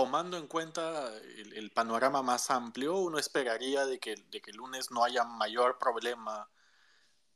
tomando 0.00 0.38
en 0.38 0.46
cuenta 0.46 1.12
el, 1.36 1.70
panorama 1.72 2.22
más 2.22 2.50
amplio, 2.50 2.96
uno 2.96 3.18
esperaría 3.18 3.84
de 3.84 3.98
que, 3.98 4.14
de 4.30 4.40
que 4.40 4.50
el 4.50 4.56
lunes 4.56 4.90
no 4.90 5.04
haya 5.04 5.24
mayor 5.24 5.76
problema 5.78 6.48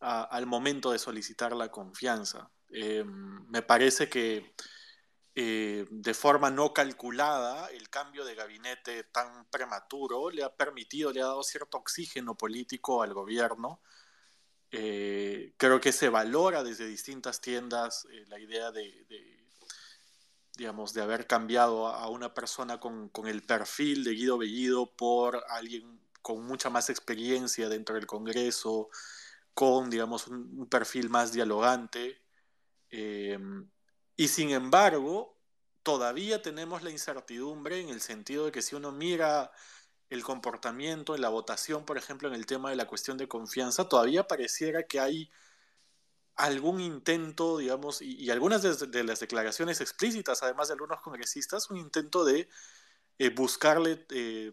al 0.00 0.46
momento 0.46 0.90
de 0.90 0.98
solicitar 0.98 1.54
la 1.54 1.70
confianza. 1.70 2.50
Em, 2.70 3.46
me 3.48 3.60
parece 3.60 4.08
que 4.08 4.54
eh, 5.34 5.86
de 5.90 6.14
forma 6.14 6.50
no 6.50 6.72
calculada, 6.72 7.68
el 7.68 7.90
cambio 7.90 8.24
de 8.24 8.34
gabinete 8.34 9.04
tan 9.04 9.46
prematuro 9.50 10.30
le 10.30 10.42
ha 10.42 10.56
permitido, 10.56 11.12
le 11.12 11.20
ha 11.20 11.26
dado 11.26 11.42
cierto 11.42 11.76
oxígeno 11.76 12.34
político 12.34 13.02
al 13.02 13.12
gobierno. 13.12 13.82
Eh, 14.70 15.52
creo 15.58 15.80
que 15.82 15.92
se 15.92 16.08
valora 16.08 16.62
desde 16.64 16.86
distintas 16.86 17.42
tiendas 17.42 18.06
eh, 18.10 18.24
la 18.28 18.38
idea 18.38 18.72
de, 18.72 19.04
digamos, 20.56 20.92
de 20.94 21.02
haber 21.02 21.26
cambiado 21.26 21.88
a, 21.88 22.08
una 22.08 22.32
persona 22.34 22.78
con, 22.80 23.08
con, 23.08 23.26
el 23.26 23.42
perfil 23.42 24.04
de 24.04 24.12
Guido 24.12 24.38
Bellido 24.38 24.86
por 24.94 25.44
alguien 25.48 26.00
con 26.22 26.44
mucha 26.44 26.70
más 26.70 26.90
experiencia 26.90 27.68
dentro 27.68 27.96
del 27.96 28.06
Congreso, 28.06 28.88
con, 29.52 29.90
digamos, 29.90 30.26
un, 30.28 30.66
perfil 30.68 31.10
más 31.10 31.32
dialogante. 31.32 32.22
Y 34.16 34.28
sin 34.28 34.50
embargo, 34.50 35.36
todavía 35.82 36.40
tenemos 36.40 36.82
la 36.82 36.90
incertidumbre 36.90 37.80
en 37.80 37.88
el 37.90 38.00
sentido 38.00 38.46
de 38.46 38.52
que 38.52 38.62
si 38.62 38.74
uno 38.76 38.92
mira 38.92 39.50
el 40.10 40.22
comportamiento 40.22 41.14
en 41.14 41.20
la 41.20 41.28
votación, 41.28 41.84
por 41.84 41.98
ejemplo, 41.98 42.28
en 42.28 42.34
el 42.34 42.46
tema 42.46 42.70
de 42.70 42.76
la 42.76 42.86
cuestión 42.86 43.18
de 43.18 43.28
confianza, 43.28 43.88
todavía 43.88 44.26
pareciera 44.26 44.84
que 44.84 45.00
hay 45.00 45.30
algún 46.36 46.80
intento, 46.80 47.58
digamos, 47.58 48.02
y, 48.02 48.30
algunas 48.30 48.62
de, 48.62 49.04
las 49.04 49.20
declaraciones 49.20 49.80
explícitas, 49.80 50.42
además 50.42 50.68
de 50.68 50.74
algunos 50.74 51.00
congresistas, 51.00 51.70
un 51.70 51.76
intento 51.76 52.24
de 52.24 52.48
eh, 53.18 53.30
buscarle, 53.30 54.04
eh, 54.10 54.52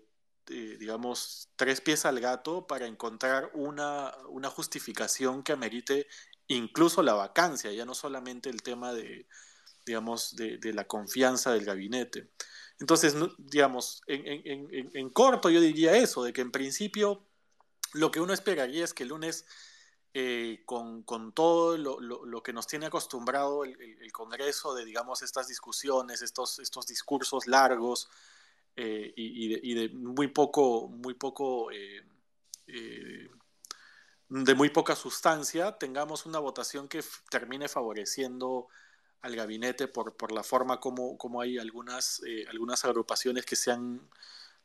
eh, 0.49 0.77
digamos, 0.79 1.49
tres 1.55 1.81
pies 1.81 2.05
al 2.05 2.19
gato 2.19 2.67
para 2.67 2.85
encontrar 2.85 3.51
una, 3.53 4.13
una 4.29 4.49
justificación 4.49 5.43
que 5.43 5.53
amerite 5.53 6.07
incluso 6.47 7.01
la 7.01 7.13
vacancia, 7.13 7.71
ya 7.71 7.85
no 7.85 7.95
solamente 7.95 8.49
el 8.49 8.61
tema 8.61 8.93
de, 8.93 9.27
digamos, 9.85 10.35
de, 10.35 10.73
la 10.73 10.85
confianza 10.85 11.53
del 11.53 11.65
gabinete. 11.65 12.29
Entonces, 12.79 13.15
digamos, 13.37 14.01
en, 14.07 15.09
corto 15.11 15.49
yo 15.49 15.61
diría 15.61 15.95
eso, 15.95 16.23
de 16.23 16.33
que 16.33 16.41
en 16.41 16.51
principio 16.51 17.27
lo 17.93 18.11
que 18.11 18.19
uno 18.19 18.33
esperaría 18.33 18.83
es 18.83 18.93
que 18.93 19.03
el 19.03 19.09
lunes, 19.09 19.45
eh, 20.13 20.63
con, 20.65 21.31
todo 21.31 21.77
lo, 21.77 22.43
que 22.43 22.51
nos 22.51 22.67
tiene 22.67 22.87
acostumbrado 22.87 23.63
el, 23.63 24.11
Congreso 24.11 24.73
de, 24.73 24.83
digamos, 24.83 25.21
estas 25.21 25.47
discusiones, 25.47 26.21
estos, 26.21 26.59
estos 26.59 26.85
discursos 26.85 27.47
largos 27.47 28.09
eh, 28.75 29.13
y, 29.15 29.73
de, 29.73 29.87
muy 29.89 30.27
poco, 30.27 30.89
muy 30.89 31.13
poco, 31.13 31.71
eh, 31.71 32.01
de 34.27 34.53
muy 34.53 34.69
poca 34.69 34.97
sustancia, 34.97 35.77
tengamos 35.77 36.25
una 36.25 36.39
votación 36.39 36.89
que 36.89 37.01
termine 37.29 37.69
favoreciendo 37.69 38.67
al 39.21 39.37
gabinete 39.37 39.87
por, 39.87 40.17
por 40.17 40.33
la 40.33 40.43
forma 40.43 40.81
como, 40.81 41.17
como 41.17 41.39
hay 41.39 41.57
algunas, 41.57 42.21
algunas 42.49 42.83
agrupaciones 42.83 43.45
que 43.45 43.55
se 43.55 43.71
han, 43.71 44.01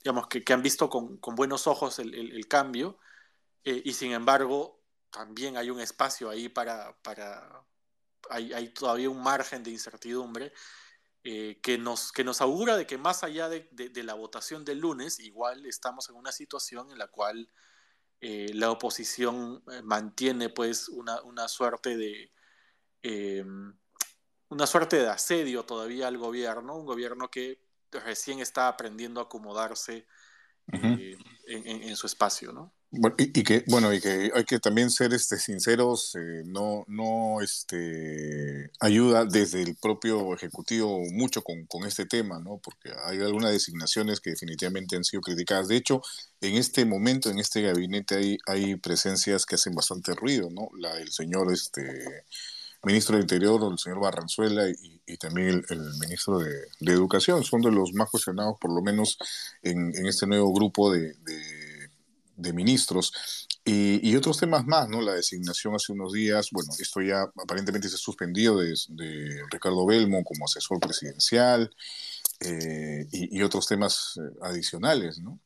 digamos, 0.02 0.26
que, 0.26 0.42
que 0.42 0.52
han 0.52 0.62
visto 0.62 0.90
con, 0.90 1.18
con, 1.18 1.36
buenos 1.36 1.68
ojos 1.68 2.00
el, 2.00 2.14
el, 2.14 2.48
cambio 2.48 2.98
y 3.64 3.92
sin 3.92 4.12
embargo 4.12 4.75
también 5.16 5.56
hay 5.56 5.70
un 5.70 5.80
espacio 5.80 6.28
ahí 6.28 6.48
para, 6.48 6.96
para 7.02 7.64
hay, 8.30 8.52
hay 8.52 8.68
todavía 8.68 9.08
un 9.08 9.22
margen 9.22 9.62
de 9.62 9.70
incertidumbre 9.70 10.52
eh, 11.24 11.58
que, 11.62 11.78
nos, 11.78 12.12
que 12.12 12.24
nos 12.24 12.40
augura 12.40 12.76
de 12.76 12.86
que 12.86 12.98
más 12.98 13.24
allá 13.24 13.48
de, 13.48 13.68
de, 13.72 14.02
la 14.02 14.14
votación 14.14 14.64
del 14.64 14.78
lunes, 14.78 15.18
igual 15.18 15.66
estamos 15.66 16.08
en 16.08 16.16
una 16.16 16.32
situación 16.32 16.90
en 16.90 16.98
la 16.98 17.08
cual 17.08 17.50
la 18.20 18.70
oposición 18.70 19.62
mantiene 19.84 20.48
pues 20.48 20.88
una, 20.88 21.20
una 21.22 21.46
suerte 21.48 21.96
de 21.96 22.32
una 24.48 24.66
suerte 24.66 24.96
de 24.96 25.08
asedio 25.08 25.64
todavía 25.64 26.08
al 26.08 26.18
gobierno, 26.18 26.76
un 26.76 26.86
gobierno 26.86 27.30
que 27.30 27.60
recién 27.90 28.40
está 28.40 28.68
aprendiendo 28.68 29.20
a 29.20 29.24
acomodarse 29.24 30.06
eh, 30.72 31.16
en, 31.46 31.96
su 31.96 32.06
espacio, 32.06 32.52
¿no? 32.52 32.74
Bueno, 32.90 33.16
y, 33.18 33.42
que 33.42 33.64
bueno 33.66 33.92
y 33.92 34.00
que 34.00 34.30
hay 34.32 34.44
que 34.44 34.60
también 34.60 34.90
ser 34.90 35.12
este 35.12 35.38
sinceros 35.38 36.14
eh, 36.14 36.42
no 36.46 36.84
no 36.86 37.42
este 37.42 38.70
ayuda 38.80 39.24
desde 39.24 39.60
el 39.62 39.76
propio 39.76 40.32
ejecutivo 40.34 41.00
mucho 41.12 41.42
con, 41.42 41.66
con, 41.66 41.84
este 41.84 42.06
tema 42.06 42.38
no 42.38 42.58
porque 42.62 42.90
hay 43.04 43.18
algunas 43.18 43.50
designaciones 43.52 44.20
que 44.20 44.30
definitivamente 44.30 44.96
han 44.96 45.04
sido 45.04 45.20
criticadas. 45.20 45.68
De 45.68 45.76
hecho 45.76 46.00
en 46.40 46.54
este 46.56 46.84
momento 46.84 47.28
en 47.28 47.38
este 47.40 47.62
gabinete 47.62 48.14
hay 48.14 48.38
hay 48.46 48.76
presencias 48.76 49.46
que 49.46 49.56
hacen 49.56 49.74
bastante 49.74 50.14
ruido 50.14 50.48
no 50.50 50.68
la 50.78 50.94
del 50.94 51.10
señor 51.10 51.52
este 51.52 52.24
ministro 52.86 53.16
del 53.16 53.24
Interior, 53.24 53.60
el 53.70 53.78
señor 53.78 54.00
Barranzuela, 54.00 54.68
y, 54.68 55.16
también 55.18 55.64
el, 55.68 55.80
ministro 56.00 56.38
de, 56.38 56.66
Educación. 56.80 57.42
Son 57.42 57.60
de 57.60 57.72
los 57.72 57.92
más 57.92 58.10
cuestionados, 58.10 58.56
por 58.60 58.72
lo 58.72 58.80
menos 58.80 59.18
en, 59.62 59.92
este 60.06 60.26
nuevo 60.26 60.52
grupo 60.52 60.92
de, 60.92 61.14
ministros. 62.36 63.12
Y, 63.64 64.14
otros 64.14 64.38
temas 64.38 64.64
más, 64.64 64.88
¿no? 64.88 65.00
La 65.00 65.14
designación 65.14 65.74
hace 65.74 65.92
unos 65.92 66.12
días, 66.12 66.50
bueno, 66.52 66.72
esto 66.78 67.00
ya 67.02 67.22
aparentemente 67.42 67.88
se 67.88 67.96
ha 67.96 67.98
suspendido 67.98 68.58
de, 68.58 69.42
Ricardo 69.50 69.84
Belmo 69.86 70.22
como 70.22 70.44
asesor 70.44 70.78
presidencial 70.78 71.74
eh, 72.40 73.06
y, 73.10 73.42
otros 73.42 73.66
temas 73.66 74.18
eh, 74.18 74.38
adicionales, 74.42 75.18
¿no? 75.18 75.40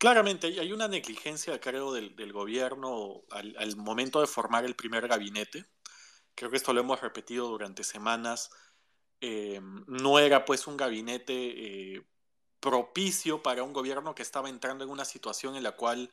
Claramente 0.00 0.46
hay 0.46 0.72
una 0.72 0.88
negligencia, 0.88 1.60
creo, 1.60 1.92
del, 1.92 2.32
gobierno 2.32 3.22
al, 3.30 3.76
momento 3.76 4.22
de 4.22 4.26
formar 4.26 4.64
el 4.64 4.74
primer 4.74 5.06
gabinete. 5.06 5.66
Creo 6.34 6.50
que 6.50 6.56
esto 6.56 6.72
lo 6.72 6.80
hemos 6.80 7.02
repetido 7.02 7.48
durante 7.48 7.84
semanas. 7.84 8.50
Eh, 9.20 9.60
no 9.86 10.18
era 10.18 10.46
pues 10.46 10.66
un 10.66 10.78
gabinete 10.78 11.34
eh, 11.96 12.02
propicio 12.60 13.42
para 13.42 13.62
un 13.62 13.72
gobierno 13.72 14.14
que 14.14 14.22
estaba 14.22 14.48
entrando 14.48 14.84
en 14.84 14.90
una 14.90 15.04
situación 15.04 15.56
en 15.56 15.62
la 15.62 15.72
cual 15.72 16.12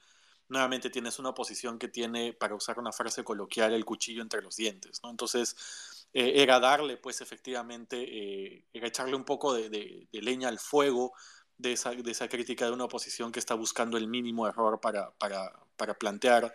nuevamente 0.49 0.89
tienes 0.89 1.19
una 1.19 1.29
oposición 1.29 1.77
que 1.77 1.89
tiene, 1.89 2.33
para 2.33 2.55
usar 2.55 2.79
una 2.79 2.93
frase 2.93 3.23
coloquial, 3.23 3.73
el 3.73 3.83
cuchillo 3.83 4.21
entre 4.21 4.41
los 4.41 4.55
dientes. 4.55 5.01
¿no? 5.03 5.09
Entonces, 5.09 6.07
eh, 6.13 6.33
era 6.35 6.59
darle 6.59 6.95
pues 6.97 7.19
efectivamente, 7.19 8.63
era 8.71 8.87
echarle 8.87 9.15
un 9.15 9.25
poco 9.25 9.53
de 9.53 10.07
leña 10.11 10.47
al 10.47 10.59
fuego 10.59 11.13
de 11.57 11.73
esa, 11.73 11.91
de 11.91 12.11
esa 12.11 12.27
crítica 12.29 12.65
de 12.65 12.71
una 12.71 12.85
oposición 12.85 13.31
que 13.31 13.39
está 13.39 13.55
buscando 13.55 13.97
el 13.97 14.07
mínimo 14.07 14.47
error 14.47 14.79
para, 14.79 15.11
para, 15.11 15.51
para 15.75 15.95
plantear, 15.95 16.53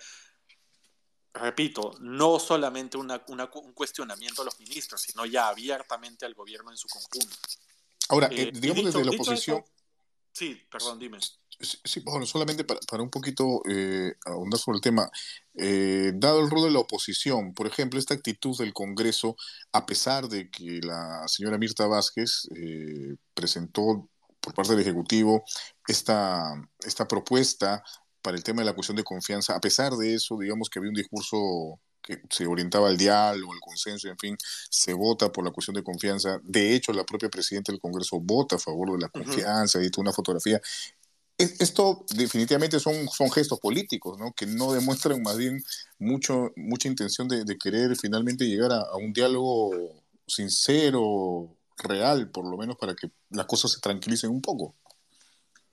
repito, 1.34 1.92
no 2.00 2.38
solamente 2.38 2.96
una, 2.96 3.22
un 3.26 3.72
cuestionamiento 3.72 4.42
a 4.42 4.44
los 4.44 4.58
ministros, 4.60 5.02
sino 5.02 5.26
ya 5.26 5.48
abiertamente 5.48 6.24
al 6.24 6.34
gobierno 6.34 6.70
en 6.70 6.76
su 6.76 6.88
conjunto. 6.88 7.36
Ahora, 8.08 8.28
eh, 8.28 8.42
eh, 8.42 8.50
digamos 8.52 8.84
desde 8.84 9.04
la 9.04 9.10
oposición... 9.10 9.64
sí, 10.32 10.60
perdón, 10.70 10.98
dime. 10.98 11.18
Sí, 11.60 12.00
bueno, 12.00 12.26
solamente 12.26 12.64
para, 12.64 12.80
para 12.90 13.02
un 13.02 13.10
poquito 13.10 13.62
eh, 13.68 14.14
ahondar 14.26 14.58
sobre 14.58 14.76
el 14.76 14.82
tema, 14.82 15.08
eh, 15.54 16.12
dado 16.14 16.40
el 16.40 16.50
rol 16.50 16.64
de 16.64 16.70
la 16.72 16.80
oposición, 16.80 17.54
por 17.54 17.66
ejemplo, 17.66 18.00
esta 18.00 18.14
actitud 18.14 18.56
del 18.58 18.72
Congreso, 18.72 19.36
a 19.72 19.86
pesar 19.86 20.28
de 20.28 20.50
que 20.50 20.80
la 20.82 21.22
señora 21.28 21.58
Mirta 21.58 21.86
Vázquez 21.86 22.48
presentó 23.34 24.08
por 24.40 24.54
parte 24.54 24.72
del 24.72 24.80
Ejecutivo 24.82 25.44
esta, 25.86 26.52
esta 26.80 27.06
propuesta 27.06 27.82
para 28.20 28.36
el 28.36 28.42
tema 28.42 28.62
de 28.62 28.66
la 28.66 28.74
cuestión 28.74 28.96
de 28.96 29.04
confianza. 29.04 29.54
A 29.54 29.60
pesar 29.60 29.92
de 29.92 30.14
eso, 30.14 30.36
digamos 30.38 30.68
que 30.68 30.78
había 30.78 30.90
un 30.90 30.96
discurso 30.96 31.80
que 32.02 32.22
se 32.28 32.46
orientaba 32.46 32.88
al 32.88 32.96
diálogo, 32.96 33.52
al 33.52 33.60
consenso, 33.60 34.08
en 34.08 34.18
fin, 34.18 34.36
se 34.68 34.92
vota 34.92 35.30
por 35.30 35.44
la 35.44 35.50
cuestión 35.50 35.74
de 35.74 35.82
confianza. 35.82 36.40
De 36.42 36.74
hecho, 36.74 36.92
la 36.92 37.04
propia 37.04 37.28
presidenta 37.28 37.72
del 37.72 37.80
Congreso 37.80 38.18
vota 38.20 38.56
a 38.56 38.58
favor 38.58 38.92
de 38.92 38.98
la 38.98 39.08
confianza, 39.08 39.78
uh 39.78 40.00
una 40.00 40.12
fotografía. 40.12 40.60
Esto 41.38 42.04
definitivamente 42.14 42.78
son, 42.80 43.08
son 43.08 43.30
gestos 43.30 43.58
políticos, 43.58 44.18
¿no? 44.18 44.32
Que 44.32 44.46
no 44.46 44.72
demuestran 44.72 45.22
más 45.22 45.36
bien 45.36 45.62
mucho, 45.98 46.52
mucha 46.56 46.88
intención 46.88 47.28
de, 47.28 47.58
querer 47.58 47.96
finalmente 47.96 48.46
llegar 48.46 48.72
a, 48.72 48.80
a 48.80 48.96
un 48.96 49.12
diálogo 49.12 49.70
sincero, 50.26 51.56
real, 51.78 52.30
por 52.30 52.48
lo 52.48 52.56
menos 52.56 52.76
para 52.76 52.94
que 52.94 53.10
las 53.30 53.46
cosas 53.46 53.72
se 53.72 53.80
tranquilicen 53.80 54.30
un 54.30 54.40
poco. 54.40 54.74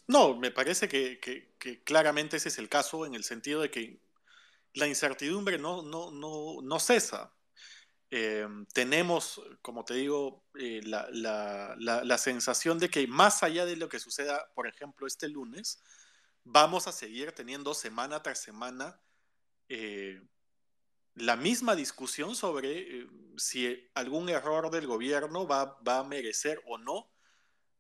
No, 0.08 0.36
me 0.36 0.52
parece 0.52 0.90
que, 0.90 1.20
claramente 1.84 2.38
ese 2.38 2.50
es 2.50 2.58
el 2.58 2.68
caso 2.68 3.06
en 3.06 3.14
el 3.14 3.24
sentido 3.24 3.62
de 3.62 3.70
que 3.70 4.00
la 4.74 4.88
incertidumbre 4.88 5.58
no, 5.58 5.82
no, 5.84 6.12
no, 6.12 6.62
no 6.62 6.80
cesa. 6.80 7.34
Eh, 8.12 8.48
tenemos, 8.74 9.42
como 9.62 9.86
te 9.86 9.94
digo, 9.94 10.44
eh, 10.56 10.82
la, 10.84 11.08
la, 11.12 11.76
la, 11.78 12.18
sensación 12.18 12.80
de 12.80 12.90
que 12.90 13.06
más 13.08 13.44
allá 13.44 13.66
de 13.66 13.76
lo 13.76 13.88
que 13.88 14.00
suceda, 14.00 14.52
por 14.56 14.68
ejemplo, 14.68 15.06
este 15.06 15.30
lunes, 15.30 15.84
vamos 16.44 16.88
a 16.88 16.92
seguir 16.92 17.32
teniendo 17.34 17.74
semana 17.76 18.24
tras 18.24 18.42
semana 18.42 19.00
eh, 19.70 20.22
la 21.14 21.36
misma 21.36 21.76
discusión 21.76 22.36
sobre 22.36 23.02
eh, 23.02 23.08
si 23.38 23.90
algún 23.94 24.30
error 24.30 24.72
del 24.72 24.88
gobierno 24.88 25.48
va, 25.48 25.78
va, 25.88 26.00
a 26.00 26.04
merecer 26.04 26.62
o 26.66 26.78
no 26.78 27.12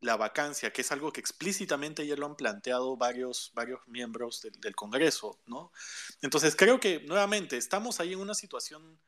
la 0.01 0.15
vacancia, 0.15 0.71
que 0.71 0.81
es 0.81 0.91
algo 0.91 1.11
que 1.11 1.19
explícitamente 1.19 2.07
ya 2.07 2.15
lo 2.15 2.25
han 2.25 2.35
planteado 2.35 2.95
varios, 2.95 3.51
varios 3.53 3.81
miembros 3.87 4.41
del, 4.41 4.75
Congreso, 4.75 5.39
¿no? 5.45 5.71
Entonces 6.21 6.55
creo 6.55 6.79
que 6.79 7.01
nuevamente 7.01 7.57
estamos 7.57 7.99
ahí 7.99 8.13
en 8.13 8.19
una 8.19 8.33
situación 8.33 8.99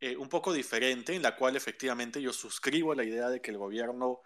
eh, 0.00 0.16
un 0.16 0.28
poco 0.28 0.52
diferente 0.52 1.14
en 1.14 1.22
la 1.22 1.36
cual 1.36 1.56
efectivamente 1.56 2.22
yo 2.22 2.32
suscribo 2.32 2.94
la 2.94 3.04
idea 3.04 3.28
de 3.30 3.40
que 3.40 3.50
el 3.50 3.58
gobierno 3.58 4.20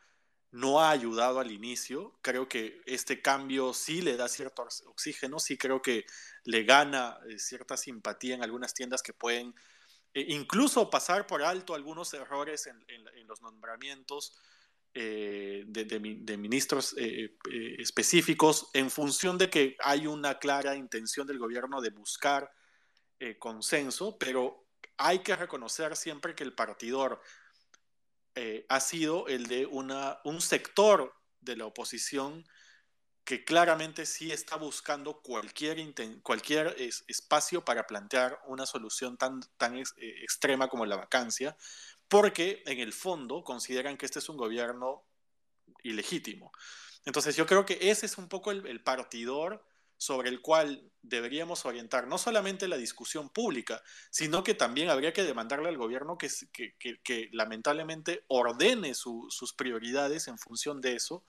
no 0.51 0.81
ha 0.81 0.91
ayudado 0.91 1.41
al 1.41 1.51
inicio. 1.51 2.15
Creo 2.21 2.49
que 2.49 2.83
este 2.85 3.23
cambio 3.23 3.73
sí 3.73 4.03
le 4.03 4.17
da 4.17 4.29
cierto 4.29 4.69
oxígeno, 4.87 5.41
sí 5.41 5.57
creo 5.57 5.81
que 5.81 6.05
le 6.45 6.65
gana 6.65 7.19
eh, 7.29 7.39
cierta 7.39 7.77
simpatía 7.77 8.35
en 8.35 8.43
algunas 8.43 8.75
tiendas 8.75 9.03
que 9.03 9.15
pueden 9.15 9.55
eh, 10.15 10.27
incluso 10.29 10.91
pasar 10.91 11.27
por 11.27 11.43
alto 11.43 11.75
algunos 11.75 12.13
errores 12.13 12.67
en, 12.67 12.85
los 13.27 13.41
nombramientos 13.41 14.37
eh, 14.95 15.65
de, 15.67 16.37
ministros 16.37 16.95
específicos 16.97 18.69
en 18.75 18.91
función 18.91 19.39
de 19.39 19.49
que 19.51 19.77
hay 19.81 20.07
una 20.07 20.39
clara 20.39 20.77
intención 20.77 21.27
del 21.27 21.39
gobierno 21.39 21.81
de 21.81 21.91
buscar 21.91 22.51
consenso, 23.39 24.19
pero 24.19 24.67
hay 24.97 25.21
que 25.21 25.37
reconocer 25.37 25.97
siempre 25.97 26.35
que 26.35 26.45
el 26.45 26.55
partidor 26.55 27.21
eh, 28.35 28.65
ha 28.69 28.81
sido 28.81 29.27
el 29.29 29.47
de 29.47 29.67
una, 29.67 30.19
un 30.25 30.41
sector 30.41 31.15
de 31.41 31.57
la 31.57 31.67
oposición 31.67 32.47
que 33.25 33.45
claramente 33.45 34.07
sí 34.07 34.33
está 34.33 34.57
buscando 34.57 35.21
cualquier, 35.21 35.79
cualquier 36.23 36.75
espacio 37.09 37.65
para 37.65 37.87
plantear 37.87 38.41
una 38.47 38.67
solución 38.67 39.17
tan, 39.17 39.41
tan 39.59 39.77
eh, 39.77 39.85
extrema 39.97 40.69
como 40.69 40.87
la 40.87 40.97
vacancia, 40.97 41.57
porque 42.13 42.63
en 42.67 42.79
el 42.79 42.93
fondo 42.93 43.43
consideran 43.43 43.97
que 43.97 44.05
este 44.05 44.19
es 44.19 44.29
un 44.29 44.37
gobierno 44.37 45.03
ilegítimo. 45.83 46.53
Entonces 47.07 47.37
yo 47.37 47.47
creo 47.47 47.65
que 47.65 47.79
ese 47.81 48.05
es 48.05 48.19
un 48.19 48.29
poco 48.29 48.51
el, 48.51 48.83
partidor 48.83 49.65
sobre 49.97 50.29
el 50.29 50.43
cual 50.43 50.93
deberíamos 51.01 51.65
orientar 51.65 52.07
no 52.07 52.19
solamente 52.19 52.69
la 52.69 52.77
discusión 52.77 53.31
pública, 53.31 53.83
sino 54.11 54.45
que 54.45 54.53
también 54.53 54.91
habría 54.91 55.15
que 55.15 55.23
demandarle 55.23 55.71
al 55.71 55.79
gobierno 55.79 56.19
que, 56.19 57.31
lamentablemente 57.33 58.27
ordene 58.29 58.95
sus 58.95 59.55
prioridades 59.57 60.29
en 60.29 60.37
función 60.37 60.83
de 60.83 60.97
eso, 60.97 61.25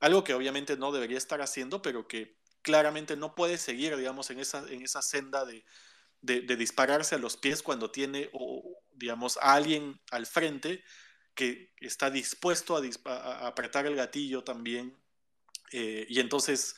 algo 0.00 0.22
que 0.22 0.34
obviamente 0.34 0.76
no 0.76 0.92
debería 0.92 1.16
estar 1.16 1.40
haciendo, 1.40 1.80
pero 1.80 2.06
que 2.06 2.36
claramente 2.60 3.16
no 3.16 3.34
puede 3.34 3.56
seguir, 3.56 3.96
digamos, 3.96 4.28
en 4.28 4.40
esa, 4.40 4.68
en 4.68 4.82
esa 4.82 5.00
senda 5.00 5.46
de, 5.46 5.64
dispararse 6.20 7.14
a 7.14 7.18
los 7.18 7.38
pies 7.38 7.62
cuando 7.62 7.90
tiene, 7.90 8.28
digamos, 9.00 9.38
a 9.38 9.54
alguien 9.54 10.00
al 10.10 10.26
frente 10.26 10.84
que 11.34 11.72
está 11.80 12.10
dispuesto 12.10 12.76
a, 12.76 13.46
apretar 13.46 13.86
el 13.86 13.96
gatillo 13.96 14.44
también. 14.44 14.96
Eh, 15.72 16.06
y 16.08 16.20
entonces 16.20 16.76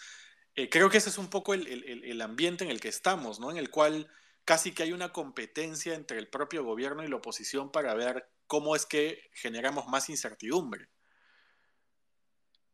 eh, 0.55 0.69
creo 0.69 0.89
que 0.89 0.99
ese 0.99 1.09
es 1.09 1.19
un 1.19 1.29
poco 1.29 1.55
el, 1.55 2.21
ambiente 2.23 2.65
en 2.65 2.71
el 2.71 2.81
que 2.81 2.89
estamos, 2.89 3.41
¿no? 3.41 3.51
En 3.51 3.57
el 3.57 3.71
cual 3.71 4.09
casi 4.45 4.73
que 4.73 4.85
hay 4.85 4.93
una 4.93 5.13
competencia 5.13 5.95
entre 5.95 6.19
el 6.19 6.29
propio 6.29 6.65
gobierno 6.65 7.03
y 7.03 7.09
la 7.09 7.17
oposición 7.17 7.73
para 7.73 7.95
ver 7.95 8.29
cómo 8.47 8.77
es 8.77 8.87
que 8.87 9.31
generamos 9.35 9.89
más 9.89 10.09
incertidumbre. 10.09 10.89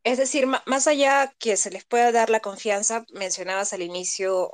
Es 0.03 0.17
decir, 0.17 0.47
más 0.47 0.87
allá 0.87 1.33
que 1.39 1.57
se 1.57 1.71
les 1.71 1.85
pueda 1.85 2.11
dar 2.11 2.29
la 2.29 2.39
confianza, 2.39 3.05
mencionabas 3.11 3.73
al 3.73 3.81
inicio, 3.81 4.49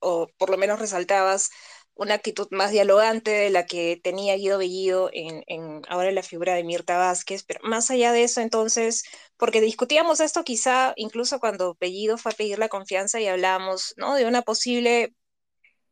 o 0.00 0.28
por 0.36 0.50
lo 0.50 0.58
menos 0.58 0.78
resaltabas 0.78 1.50
una 1.94 2.14
actitud 2.14 2.48
más 2.50 2.70
dialogante 2.70 3.30
de 3.30 3.50
la 3.50 3.66
que 3.66 4.00
tenía 4.02 4.36
Guido 4.36 4.58
Bellido 4.58 5.10
en, 5.12 5.42
en, 5.46 5.82
ahora 5.88 6.08
en 6.08 6.14
la 6.14 6.22
figura 6.22 6.54
de 6.54 6.64
Mirta 6.64 6.96
Vázquez, 6.98 7.44
pero 7.44 7.60
más 7.64 7.90
allá 7.90 8.12
de 8.12 8.24
eso, 8.24 8.40
entonces, 8.40 9.04
porque 9.36 9.60
discutíamos 9.60 10.20
esto 10.20 10.44
quizá 10.44 10.94
incluso 10.96 11.38
cuando 11.40 11.76
Bellido 11.80 12.18
fue 12.18 12.32
a 12.32 12.34
pedir 12.34 12.58
la 12.58 12.68
confianza 12.68 13.20
y 13.20 13.26
hablábamos 13.26 13.94
¿no? 13.96 14.14
de 14.14 14.26
una 14.26 14.42
posible 14.42 15.14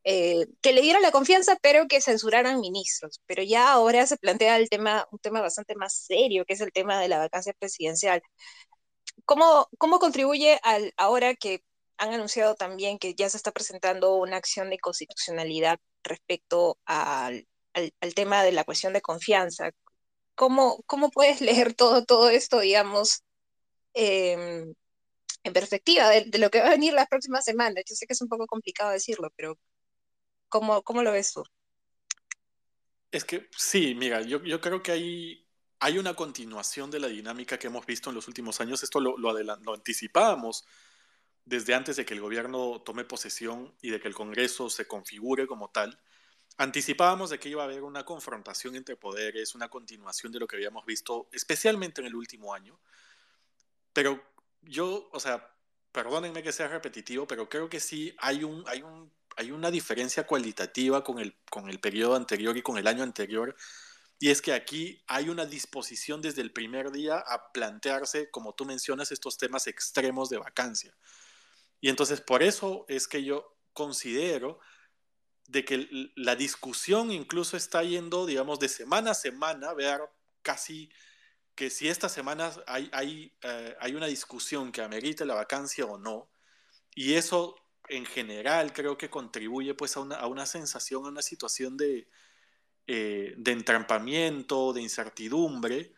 eh, 0.05 0.47
que 0.63 0.73
le 0.73 0.81
diera 0.81 1.01
la 1.01 1.11
confianza, 1.13 1.57
pero 1.63 1.87
que 1.87 2.01
censuraran 2.01 2.61
ministros. 2.61 3.21
Pero 3.27 3.43
ya 3.43 3.73
ahora 3.73 4.07
se 4.07 4.17
plantea 4.17 4.57
el 4.57 4.69
tema, 4.71 5.07
un 5.13 5.19
tema 5.19 5.41
bastante 5.43 5.75
más 5.77 5.95
serio, 5.95 6.45
que 6.47 6.55
es 6.55 6.61
el 6.61 6.73
tema 6.73 7.01
de 7.01 7.09
la 7.09 7.19
vacancia 7.19 7.53
presidencial. 7.59 8.23
¿Cómo, 9.25 9.69
cómo 9.79 9.99
contribuye 9.99 10.59
al, 10.63 10.93
ahora 10.97 11.35
que 11.35 11.63
han 11.99 12.13
anunciado 12.15 12.55
también 12.55 12.99
que 12.99 13.15
ya 13.15 13.29
se 13.29 13.37
está 13.37 13.53
presentando 13.53 14.15
una 14.17 14.37
acción 14.37 14.71
de 14.71 14.79
constitucionalidad 14.79 15.79
respecto 16.03 16.79
al, 16.85 17.47
tema 18.15 18.43
de 18.43 18.53
la 18.53 18.65
cuestión 18.65 18.93
de 18.93 19.01
confianza. 19.01 19.71
¿Cómo, 20.35 20.83
cómo 20.87 21.11
puedes 21.11 21.41
leer 21.41 21.75
todo, 21.75 22.05
todo 22.05 22.31
esto, 22.31 22.61
digamos, 22.61 23.23
em, 23.95 24.75
en 25.43 25.53
perspectiva 25.53 26.09
de, 26.09 26.39
lo 26.39 26.51
que 26.51 26.61
va 26.61 26.69
a 26.69 26.71
venir 26.71 26.93
las 26.93 27.09
próximas 27.09 27.45
semanas? 27.45 27.85
Yo 27.87 27.95
sé 27.95 28.07
que 28.07 28.15
es 28.15 28.23
un 28.23 28.29
poco 28.29 28.47
complicado 28.47 28.91
decirlo, 28.91 29.31
pero 29.37 29.59
¿cómo, 30.49 30.83
cómo 30.83 31.03
lo 31.03 31.13
ves 31.13 31.33
tú? 31.33 31.43
Es 33.11 33.25
que 33.25 33.49
sí, 33.57 33.95
mira, 33.95 34.23
yo, 34.23 34.43
yo 34.45 34.61
creo 34.61 34.83
que 34.83 34.93
hay, 34.93 35.49
hay 35.81 35.99
una 35.99 36.15
continuación 36.15 36.91
de 36.91 37.01
la 37.01 37.09
dinámica 37.09 37.59
que 37.59 37.67
hemos 37.67 37.85
visto 37.87 38.11
en 38.11 38.17
los 38.17 38.29
últimos 38.29 38.61
años. 38.61 38.83
Esto 38.83 39.01
lo, 39.01 39.19
lo, 39.19 39.33
lo 39.33 39.75
anticipábamos 39.75 40.65
desde 41.45 41.75
antes 41.75 41.97
de 41.97 42.05
que 42.05 42.15
el 42.15 42.21
gobierno 42.21 42.83
tome 42.83 43.05
posesión 43.05 43.75
y 43.83 43.91
de 43.91 44.01
que 44.01 44.09
el 44.09 44.15
Congreso 44.15 44.71
se 44.71 44.87
configure 44.87 45.47
como 45.47 45.71
tal, 45.71 46.01
anticipábamos 46.59 47.31
de 47.31 47.39
que 47.39 47.49
iba 47.49 47.63
a 47.63 47.67
haber 47.67 47.83
una 47.83 48.05
confrontación 48.05 48.77
entre 48.77 48.97
poderes, 48.97 49.55
una 49.55 49.69
continuación 49.69 50.31
de 50.31 50.39
lo 50.39 50.47
que 50.47 50.57
habíamos 50.57 50.85
visto, 50.85 51.29
especialmente 51.33 52.01
en 52.01 52.07
el 52.07 52.15
último 52.15 52.53
año. 52.53 52.79
Pero 53.93 54.23
yo, 54.63 55.09
o 55.13 55.21
sea, 55.21 55.55
perdónenme 55.93 56.43
que 56.43 56.53
sea 56.53 56.69
repetitivo, 56.69 57.27
pero 57.27 57.49
creo 57.49 57.69
que 57.69 57.81
sí 57.81 58.15
hay, 58.19 58.45
un, 58.45 58.63
hay, 58.67 58.83
un, 58.83 59.13
hay 59.37 59.51
una 59.51 59.71
diferencia 59.71 60.27
cualitativa 60.27 61.03
con 61.03 61.19
el, 61.19 61.37
con 61.51 61.69
el 61.69 61.81
periodo 61.81 62.15
anterior 62.15 62.57
y 62.57 62.63
con 62.63 62.79
el 62.79 62.87
año 62.87 63.03
anterior. 63.03 63.57
Y 64.19 64.29
es 64.29 64.43
que 64.43 64.53
aquí 64.53 65.03
hay 65.07 65.31
una 65.31 65.47
disposición 65.47 66.21
desde 66.21 66.43
el 66.43 66.53
primer 66.53 66.91
día 66.93 67.19
a 67.19 67.53
plantearse, 67.53 68.31
como 68.31 68.55
tú 68.55 68.67
mencionas, 68.67 69.13
estos 69.13 69.39
temas 69.39 69.67
extremos 69.67 70.29
de 70.29 70.37
vacancia. 70.37 70.95
Y 71.81 71.89
entonces 71.89 72.21
por 72.21 72.43
eso 72.43 72.85
es 72.89 73.09
que 73.09 73.25
yo 73.25 73.57
considero 73.73 74.61
de 75.49 75.65
que 75.65 75.89
la 76.15 76.37
discusión 76.37 77.11
incluso 77.11 77.57
está 77.57 77.83
yendo, 77.83 78.27
digamos, 78.27 78.61
de 78.61 78.69
semana 78.69 79.13
a 79.13 79.15
semana, 79.15 79.75
ver 79.75 80.01
casi 80.43 80.91
que 81.55 81.71
si 81.71 81.89
esta 81.89 82.09
semana 82.09 82.53
hay, 82.67 82.89
hay, 82.93 83.37
eh, 83.43 83.77
hay 83.81 83.95
una 83.95 84.07
discusión 84.07 84.71
que 84.73 84.83
amerite 84.83 85.25
la 85.25 85.35
vacancia 85.35 85.85
o 85.85 85.99
no, 85.99 86.31
y 86.95 87.15
eso 87.15 87.57
en 87.89 88.07
general 88.07 88.73
creo 88.73 88.97
que 88.97 89.11
contribuye 89.11 89.75
pues 89.75 89.97
a 89.97 90.01
una, 90.01 90.17
a 90.17 90.27
una 90.27 90.47
sensación, 90.47 91.05
a 91.05 91.09
una 91.09 91.23
situación 91.23 91.77
de, 91.77 92.09
eh, 92.87 93.35
de 93.37 93.53
entrampamiento, 93.53 94.73
de 94.73 94.83
incertidumbre, 94.83 95.95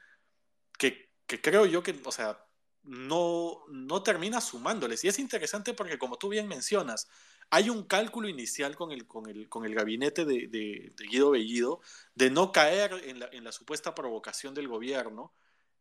que, 0.78 1.12
que 1.26 1.40
creo 1.40 1.66
yo 1.66 1.82
que, 1.82 2.00
o 2.04 2.12
sea, 2.12 2.44
no, 2.84 3.64
no 3.68 4.02
termina 4.02 4.40
sumándoles. 4.40 5.04
Y 5.04 5.08
es 5.08 5.18
interesante 5.18 5.74
porque, 5.74 5.98
como 5.98 6.18
tú 6.18 6.28
bien 6.28 6.48
mencionas, 6.48 7.08
hay 7.50 7.70
un 7.70 7.84
cálculo 7.84 8.28
inicial 8.28 8.76
con 8.76 8.92
el, 8.92 9.06
con 9.06 9.28
el, 9.28 9.48
con 9.48 9.64
el 9.64 9.74
gabinete 9.74 10.24
de, 10.24 10.48
de, 10.48 10.92
Guido 11.06 11.30
Bellido 11.32 11.80
de 12.14 12.30
no 12.30 12.50
caer 12.50 12.92
en 13.04 13.20
la, 13.20 13.28
en 13.30 13.44
la 13.44 13.52
supuesta 13.52 13.94
provocación 13.94 14.54
del 14.54 14.68
gobierno 14.68 15.34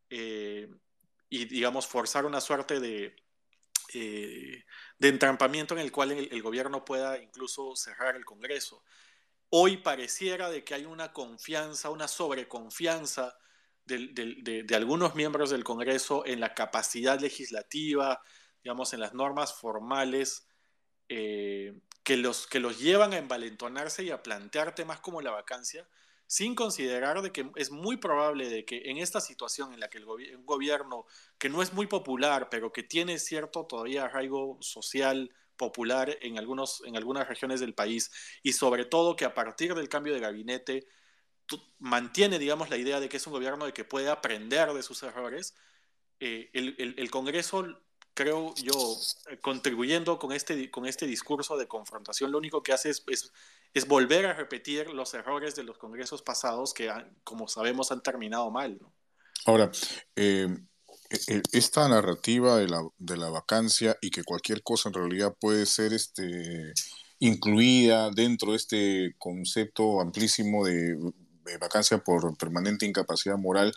eh, 0.10 0.70
y, 1.29 1.46
digamos, 1.46 1.88
forzar 1.88 2.25
una 2.25 2.41
suerte 2.41 2.81
de, 2.81 3.15
eh, 3.93 4.65
de 5.00 5.08
entrampamiento 5.08 5.74
en 5.74 5.79
el 5.79 5.91
cual 5.91 6.12
el, 6.12 6.27
el, 6.31 6.41
gobierno 6.41 6.84
pueda 6.84 7.17
incluso 7.17 7.74
cerrar 7.75 8.17
el 8.17 8.25
Congreso. 8.25 8.84
Hoy 9.50 9.77
pareciera 9.77 10.50
de 10.50 10.65
que 10.65 10.74
hay 10.74 10.86
una 10.86 11.13
confianza, 11.13 11.89
una 11.89 12.10
sobreconfianza 12.10 13.38
de, 13.98 14.76
algunos 14.76 15.16
miembros 15.16 15.50
del 15.50 15.64
Congreso 15.64 16.26
en 16.26 16.40
la 16.40 16.54
capacidad 16.54 17.20
legislativa, 17.20 18.22
digamos, 18.64 18.94
en 18.94 19.00
las 19.00 19.14
normas 19.14 19.54
formales 19.54 20.48
eh, 21.10 21.80
que, 22.04 22.18
los, 22.18 22.48
que 22.48 22.60
los 22.60 22.80
llevan 22.80 23.14
a 23.14 23.18
envalentonarse 23.18 24.04
y 24.04 24.12
a 24.12 24.24
plantear 24.24 24.76
temas 24.76 25.00
como 25.00 25.22
la 25.22 25.32
vacancia, 25.32 25.88
sin 26.28 26.56
considerar 26.56 27.22
de 27.22 27.32
que 27.32 27.52
es 27.56 27.72
muy 27.72 27.98
probable 27.98 28.50
de 28.50 28.64
que 28.64 28.84
en 28.86 28.98
esta 28.98 29.20
situación 29.20 29.74
en 29.74 29.82
la 29.82 29.90
que 29.90 29.98
el 29.98 30.06
un 30.06 30.46
gobierno 30.46 31.06
que 31.38 31.50
no 31.50 31.62
es 31.62 31.74
muy 31.74 31.88
popular, 31.88 32.48
pero 32.50 32.72
que 32.72 32.84
tiene 32.84 33.20
cierto 33.20 33.66
todavía 33.66 34.06
arraigo 34.06 34.58
social 34.62 35.30
popular 35.58 36.18
en, 36.22 36.38
algunos, 36.40 36.82
en 36.86 36.96
algunas 36.96 37.28
regiones 37.28 37.60
del 37.60 37.74
país, 37.74 38.12
y 38.42 38.54
sobre 38.54 38.86
todo 38.86 39.16
que 39.16 39.26
a 39.26 39.34
partir 39.34 39.76
del 39.76 39.90
cambio 39.90 40.14
de 40.14 40.22
gabinete 40.22 40.88
mantiene, 41.80 42.40
digamos, 42.40 42.70
la 42.70 42.78
idea 42.78 43.00
de 43.00 43.10
que 43.10 43.18
es 43.18 43.28
un 43.28 43.34
gobierno 43.34 43.66
de 43.66 43.74
que 43.74 43.84
puede 43.84 44.10
aprender 44.10 44.72
de 44.74 44.84
sus 44.84 45.04
errores, 45.04 45.56
eh, 46.20 46.50
el, 46.54 47.12
Congreso, 47.12 47.66
creo 48.14 48.54
yo, 48.56 48.98
eh, 49.30 49.40
contribuyendo 49.40 50.20
con 50.20 50.32
este, 50.32 50.70
con 50.70 50.86
este 50.86 51.08
discurso 51.08 51.58
de 51.58 51.68
confrontación, 51.68 52.32
lo 52.32 52.38
único 52.38 52.62
que 52.62 52.74
hace 52.74 52.90
es, 52.92 53.04
es, 53.74 53.88
volver 53.88 54.28
a 54.28 54.34
repetir 54.34 54.90
los 54.92 55.14
errores 55.14 55.56
de 55.56 55.64
los 55.64 55.78
congresos 55.78 56.22
pasados 56.22 56.74
que, 56.74 56.92
como 57.24 57.48
sabemos, 57.48 57.92
han 57.92 58.04
terminado 58.04 58.52
mal. 58.52 58.80
Ahora, 59.46 59.72
eh, 60.16 60.48
E, 61.12 61.18
e, 61.28 61.42
esta 61.52 61.90
narrativa 61.90 62.58
de 62.58 62.68
la, 62.70 62.82
de 62.98 63.18
la 63.18 63.30
vacancia 63.30 63.98
y 64.02 64.12
que 64.12 64.24
cualquier 64.24 64.64
cosa 64.64 64.88
en 64.90 64.96
realidad 64.96 65.36
puede 65.40 65.66
ser 65.66 65.92
este, 65.94 66.74
incluida 67.20 68.10
dentro 68.12 68.52
de 68.52 68.58
este 68.58 69.16
concepto 69.18 70.00
amplísimo 70.00 70.66
de, 70.66 70.98
vacancia 71.58 71.98
por 72.00 72.38
permanente 72.38 72.86
incapacidad 72.86 73.38
moral, 73.38 73.74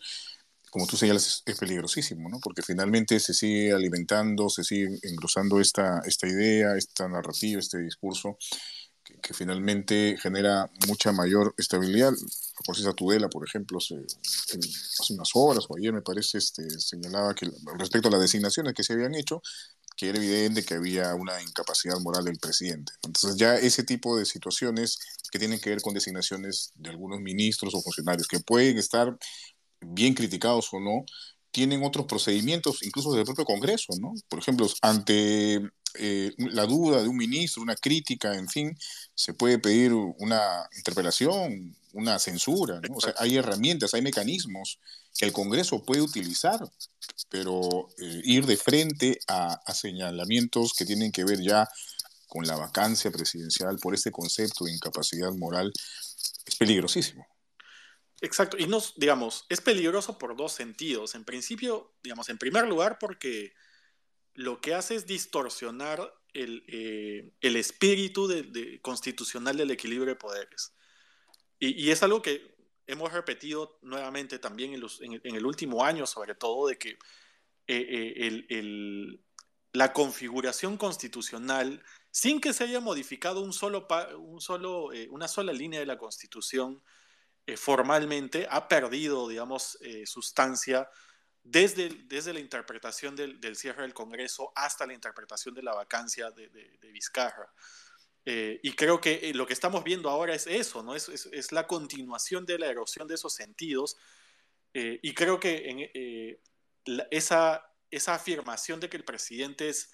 como 0.71 0.89
tú 0.89 0.97
señalas, 0.97 1.45
es, 1.47 1.57
peligrosísimo, 1.59 2.29
¿no? 2.29 2.41
Porque 2.41 2.61
finalmente 2.61 3.21
se 3.21 3.33
sigue 3.33 3.73
alimentando, 3.73 4.49
se 4.49 4.65
sigue 4.65 4.99
engrosando 5.03 5.61
esta, 5.61 6.01
esta 6.05 6.27
idea, 6.27 6.77
esta 6.77 7.09
narrativa, 7.09 7.61
este 7.61 7.79
discurso, 7.79 8.39
que, 9.05 9.35
finalmente 9.35 10.17
genera 10.21 10.71
mucha 10.89 11.13
mayor 11.13 11.55
estabilidad. 11.59 12.13
Justicia 12.67 12.93
Tudela, 12.93 13.29
por 13.29 13.47
ejemplo, 13.47 13.79
hace 13.79 15.13
unas 15.13 15.31
horas 15.35 15.67
o 15.69 15.77
ayer 15.77 15.93
me 15.93 16.03
parece, 16.03 16.39
este, 16.39 16.69
señalaba 16.81 17.35
que 17.35 17.49
respecto 17.79 18.09
a 18.09 18.11
las 18.11 18.21
designaciones 18.21 18.75
que 18.75 18.83
se 18.83 18.95
habían 18.95 19.15
hecho, 19.15 19.43
que 19.97 20.09
era 20.09 20.19
evidente 20.19 20.65
que 20.65 20.75
había 20.75 21.15
una 21.15 21.41
incapacidad 21.43 21.99
moral 22.01 22.25
del 22.25 22.39
presidente. 22.39 22.93
Entonces 23.03 23.37
ya 23.37 23.57
ese 23.57 23.85
tipo 23.85 24.17
de 24.19 24.25
situaciones 24.25 24.99
que 25.31 25.39
tienen 25.39 25.61
que 25.61 25.71
ver 25.71 25.81
con 25.81 25.95
designaciones 25.95 26.73
de 26.75 26.91
algunos 26.91 27.21
ministros 27.21 27.75
o 27.75 27.83
funcionarios 27.83 28.29
que 28.29 28.41
pueden 28.41 28.79
estar 28.79 29.17
bien 29.81 30.15
criticados 30.15 30.69
o 30.73 30.81
no, 30.81 31.05
tienen 31.51 31.85
otros 31.85 32.07
procedimientos, 32.07 32.83
incluso 32.83 33.11
desde 33.11 33.21
el 33.21 33.27
propio 33.27 33.45
Congreso, 33.45 33.93
¿no? 34.01 34.13
Por 34.29 34.41
ejemplo, 34.41 34.67
ante 34.83 35.63
eh, 35.95 36.33
la 36.39 36.67
duda 36.67 37.03
de 37.03 37.09
un 37.09 37.17
ministro, 37.17 37.63
una 37.63 37.77
crítica, 37.77 38.35
en 38.35 38.49
fin, 38.49 38.79
se 39.15 39.35
puede 39.35 39.59
pedir 39.59 39.93
una 39.93 40.69
interpelación, 40.77 41.77
una 41.93 42.19
censura, 42.19 42.81
¿no? 42.81 42.97
O 42.97 43.01
sea, 43.01 43.15
hay 43.19 43.37
herramientas, 43.37 43.95
hay 43.95 44.03
mecanismos 44.03 44.81
que 45.17 45.25
el 45.25 45.33
Congreso 45.33 45.85
puede 45.85 46.03
utilizar, 46.03 46.61
pero 47.29 47.89
eh, 47.99 48.21
ir 48.25 48.47
de 48.47 48.57
frente 48.57 49.21
a, 49.29 49.61
señalamientos 49.73 50.73
que 50.75 50.85
tienen 50.85 51.13
que 51.13 51.25
ver 51.25 51.41
ya 51.41 51.69
con 52.27 52.47
la 52.47 52.57
vacancia 52.57 53.13
presidencial 53.13 53.79
por 53.79 53.95
este 53.95 54.11
concepto 54.11 54.65
de 54.65 54.73
incapacidad 54.73 55.33
moral 55.33 55.73
es 56.45 56.57
peligrosísimo. 56.57 57.27
Exacto, 58.21 58.57
y 58.59 58.67
nos, 58.67 58.95
digamos, 58.97 59.45
es 59.49 59.61
peligroso 59.61 60.19
por 60.19 60.37
dos 60.37 60.53
sentidos. 60.53 61.15
En 61.15 61.25
principio, 61.25 61.95
digamos, 62.03 62.29
en 62.29 62.39
primer 62.39 62.67
lugar, 62.67 62.99
porque 62.99 63.53
lo 64.35 64.61
que 64.61 64.75
hace 64.75 64.95
es 64.95 65.07
distorsionar 65.07 66.13
el, 66.33 66.65
eh, 66.69 67.33
espíritu 67.41 68.27
de, 68.27 68.81
constitucional 68.83 69.57
del 69.57 69.71
equilibrio 69.71 70.07
de 70.07 70.17
poderes. 70.17 70.75
Y, 71.59 71.91
es 71.91 72.03
algo 72.03 72.21
que 72.21 72.55
hemos 72.87 73.13
repetido 73.13 73.79
nuevamente 73.83 74.39
también 74.39 74.75
en, 74.75 75.37
el 75.37 75.47
último 75.47 75.85
año, 75.85 76.07
sobre 76.07 76.35
todo, 76.35 76.69
de 76.69 76.77
que 76.77 76.99
eh, 77.67 78.45
eh, 78.49 79.19
la 79.73 79.93
configuración 79.93 80.77
constitucional, 80.77 81.83
sin 82.11 82.41
que 82.41 82.53
se 82.53 82.65
haya 82.65 82.81
modificado 82.81 83.41
un 83.41 83.53
solo, 83.53 83.87
un 84.19 84.41
solo, 84.41 84.91
una 85.11 85.29
sola 85.29 85.53
línea 85.53 85.81
de 85.81 85.87
la 85.87 85.97
Constitución, 85.97 86.83
eh, 87.47 87.59
formalmente 87.59 88.47
ha 88.51 88.69
perdido, 88.69 89.29
digamos, 89.29 89.77
eh, 89.83 90.07
sustancia 90.07 90.89
desde, 91.45 91.91
desde 92.09 92.33
la 92.33 92.41
interpretación 92.41 93.15
del, 93.15 93.57
cierre 93.57 93.83
del 93.83 93.95
Congreso 93.95 94.53
hasta 94.57 94.87
la 94.87 94.95
interpretación 94.95 95.55
de 95.55 95.63
la 95.63 95.75
vacancia 95.75 96.31
de, 96.31 96.91
Vizcarra. 96.93 97.53
Eh, 98.27 98.59
y 98.63 98.73
creo 98.73 99.01
que 99.01 99.33
lo 99.35 99.47
que 99.47 99.53
estamos 99.53 99.85
viendo 99.85 100.09
ahora 100.09 100.35
es 100.35 100.47
eso, 100.47 100.83
¿no? 100.83 100.97
Es, 100.97 101.09
es, 101.09 101.53
la 101.53 101.67
continuación 101.67 102.47
de 102.47 102.59
la 102.59 102.67
erosión 102.67 103.07
de 103.07 103.15
esos 103.15 103.35
sentidos. 103.35 103.97
y 104.73 105.15
creo 105.15 105.39
que 105.39 106.41
esa, 107.11 107.63
esa 107.91 108.15
afirmación 108.15 108.81
de 108.81 108.89
que 108.89 108.97
el 108.97 109.05
presidente 109.05 109.69
es, 109.69 109.91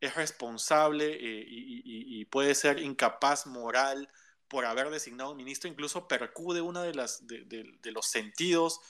es 0.00 0.14
responsable 0.14 1.16
y, 1.20 2.24
puede 2.26 2.54
ser 2.54 2.80
incapaz 2.80 3.46
moral 3.46 4.08
por 4.48 4.64
haber 4.64 4.90
designado 4.90 5.30
un 5.30 5.36
ministro, 5.36 5.70
incluso 5.70 6.08
percude 6.08 6.60
uno 6.60 6.82
de, 6.82 6.94
las, 6.94 7.26
de, 7.26 7.78
los 7.84 8.06
sentidos 8.06 8.80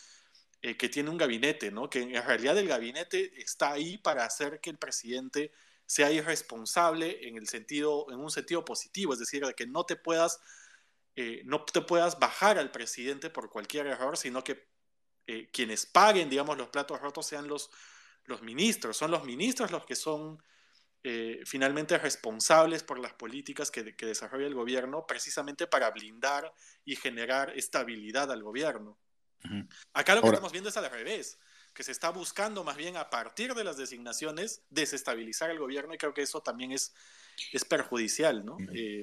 eh, 0.66 0.76
que 0.76 0.88
tiene 0.88 1.10
un 1.10 1.16
gabinete, 1.16 1.70
¿no? 1.70 1.88
que 1.88 2.00
en 2.00 2.26
realidad 2.26 2.58
el 2.58 2.66
gabinete 2.66 3.40
está 3.40 3.70
ahí 3.70 3.98
para 3.98 4.24
hacer 4.24 4.60
que 4.60 4.68
el 4.68 4.78
presidente 4.78 5.52
sea 5.86 6.10
irresponsable 6.10 7.28
en, 7.28 7.36
el 7.36 7.46
sentido, 7.46 8.06
en 8.10 8.18
un 8.18 8.32
sentido 8.32 8.64
positivo, 8.64 9.12
es 9.12 9.20
decir, 9.20 9.46
de 9.46 9.54
que 9.54 9.68
no 9.68 9.84
te 9.84 9.94
puedas, 9.94 10.40
eh, 11.14 11.42
no 11.44 11.64
te 11.64 11.82
puedas 11.82 12.18
bajar 12.18 12.58
al 12.58 12.72
presidente 12.72 13.30
por 13.30 13.48
cualquier 13.48 13.86
error, 13.86 14.16
sino 14.16 14.42
que 14.42 14.66
eh, 15.28 15.48
quienes 15.52 15.86
paguen, 15.86 16.28
digamos, 16.28 16.58
los 16.58 16.70
platos 16.70 17.00
rotos 17.00 17.26
sean 17.26 17.46
los, 17.46 17.70
los 18.24 18.42
ministros, 18.42 18.96
son 18.96 19.12
los 19.12 19.22
ministros 19.22 19.70
los 19.70 19.86
que 19.86 19.94
son 19.94 20.42
finalmente 21.44 21.96
responsables 21.96 22.82
por 22.82 22.98
las 22.98 23.12
políticas 23.12 23.70
que, 23.70 23.84
desarrolla 23.84 24.48
el 24.48 24.54
gobierno 24.54 25.06
precisamente 25.06 25.68
para 25.68 25.92
blindar 25.92 26.52
y 26.84 26.96
generar 26.96 27.56
estabilidad 27.56 28.32
al 28.32 28.42
gobierno. 28.42 28.98
Acá 29.92 30.14
lo 30.14 30.22
que 30.22 30.28
estamos 30.28 30.52
viendo 30.52 30.70
es 30.70 30.76
al 30.76 30.90
revés, 30.90 31.38
que 31.74 31.82
se 31.82 31.92
está 31.92 32.10
buscando 32.10 32.64
más 32.64 32.76
bien 32.76 32.96
a 32.96 33.10
partir 33.10 33.54
de 33.54 33.64
las 33.64 33.76
designaciones 33.76 34.62
desestabilizar 34.70 35.50
el 35.50 35.58
gobierno 35.58 35.94
y 35.94 35.98
creo 35.98 36.14
que 36.14 36.22
eso 36.22 36.40
también 36.40 36.72
es, 36.72 36.94
es 37.52 37.64
perjudicial. 37.64 38.44
¿no? 38.44 38.56
Eh, 38.74 39.00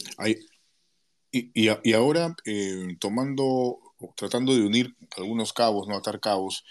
y, 1.32 1.52
y, 1.54 1.94
ahora, 1.94 2.36
eh, 2.46 2.96
tomando, 3.00 3.80
tratando 4.16 4.54
de 4.54 4.62
unir 4.62 4.96
algunos 5.18 5.52
cabos, 5.52 5.88
no 5.88 5.96
atar 5.98 6.20
cabos, 6.20 6.64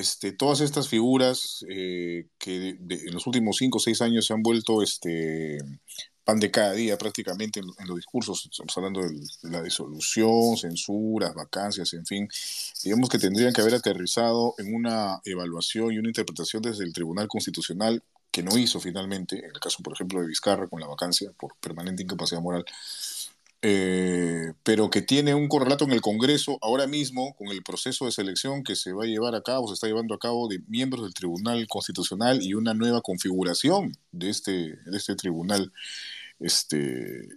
este, 0.00 0.32
todas 0.32 0.60
estas 0.60 0.88
figuras 0.88 1.64
eh, 1.68 2.26
que 2.38 2.70
en 2.70 3.12
los 3.12 3.26
últimos 3.26 3.56
cinco 3.58 3.76
o 3.78 3.80
seis 3.80 4.00
años 4.00 4.26
se 4.26 4.32
han 4.32 4.42
vuelto 4.42 4.82
este, 4.82 5.58
pan 6.30 6.38
de 6.38 6.50
cada 6.50 6.72
día 6.74 6.96
prácticamente 6.96 7.58
en, 7.60 7.88
los 7.88 7.96
discursos, 7.96 8.48
estamos 8.48 8.76
hablando 8.76 9.00
de, 9.00 9.20
la 9.50 9.62
disolución, 9.62 10.56
censuras, 10.56 11.34
vacancias, 11.34 11.92
en 11.94 12.06
fin, 12.06 12.28
digamos 12.84 13.08
que 13.08 13.18
tendrían 13.18 13.52
que 13.52 13.60
haber 13.60 13.74
aterrizado 13.74 14.54
en 14.58 14.72
una 14.72 15.20
evaluación 15.24 15.92
y 15.92 15.98
una 15.98 16.08
interpretación 16.08 16.62
desde 16.62 16.84
el 16.84 16.92
Tribunal 16.92 17.26
Constitucional 17.26 18.00
que 18.30 18.44
no 18.44 18.56
hizo 18.56 18.78
finalmente, 18.78 19.38
en 19.38 19.46
el 19.46 19.60
caso 19.60 19.82
por 19.82 19.94
ejemplo 19.94 20.20
de 20.20 20.28
Vizcarra 20.28 20.68
con 20.68 20.78
la 20.78 20.86
vacancia 20.86 21.32
por 21.36 21.56
permanente 21.56 22.04
incapacidad 22.04 22.40
moral, 22.40 22.64
eh, 23.62 24.54
pero 24.62 24.88
que 24.88 25.02
tiene 25.02 25.34
un 25.34 25.48
correlato 25.48 25.84
en 25.84 25.90
el 25.90 26.00
Congreso 26.00 26.58
ahora 26.62 26.86
mismo 26.86 27.34
con 27.34 27.48
el 27.48 27.62
proceso 27.62 28.06
de 28.06 28.12
selección 28.12 28.62
que 28.62 28.76
se 28.76 28.92
va 28.92 29.02
a 29.02 29.06
llevar 29.06 29.34
a 29.34 29.42
cabo, 29.42 29.66
se 29.66 29.74
está 29.74 29.88
llevando 29.88 30.14
a 30.14 30.18
cabo 30.18 30.46
de 30.46 30.60
miembros 30.68 31.02
del 31.02 31.12
Tribunal 31.12 31.66
Constitucional 31.66 32.40
y 32.40 32.54
una 32.54 32.72
nueva 32.72 33.02
configuración 33.02 33.98
de 34.12 34.30
este, 34.30 34.52
de 34.52 34.96
este 34.96 35.16
tribunal 35.16 35.72
este, 36.40 37.28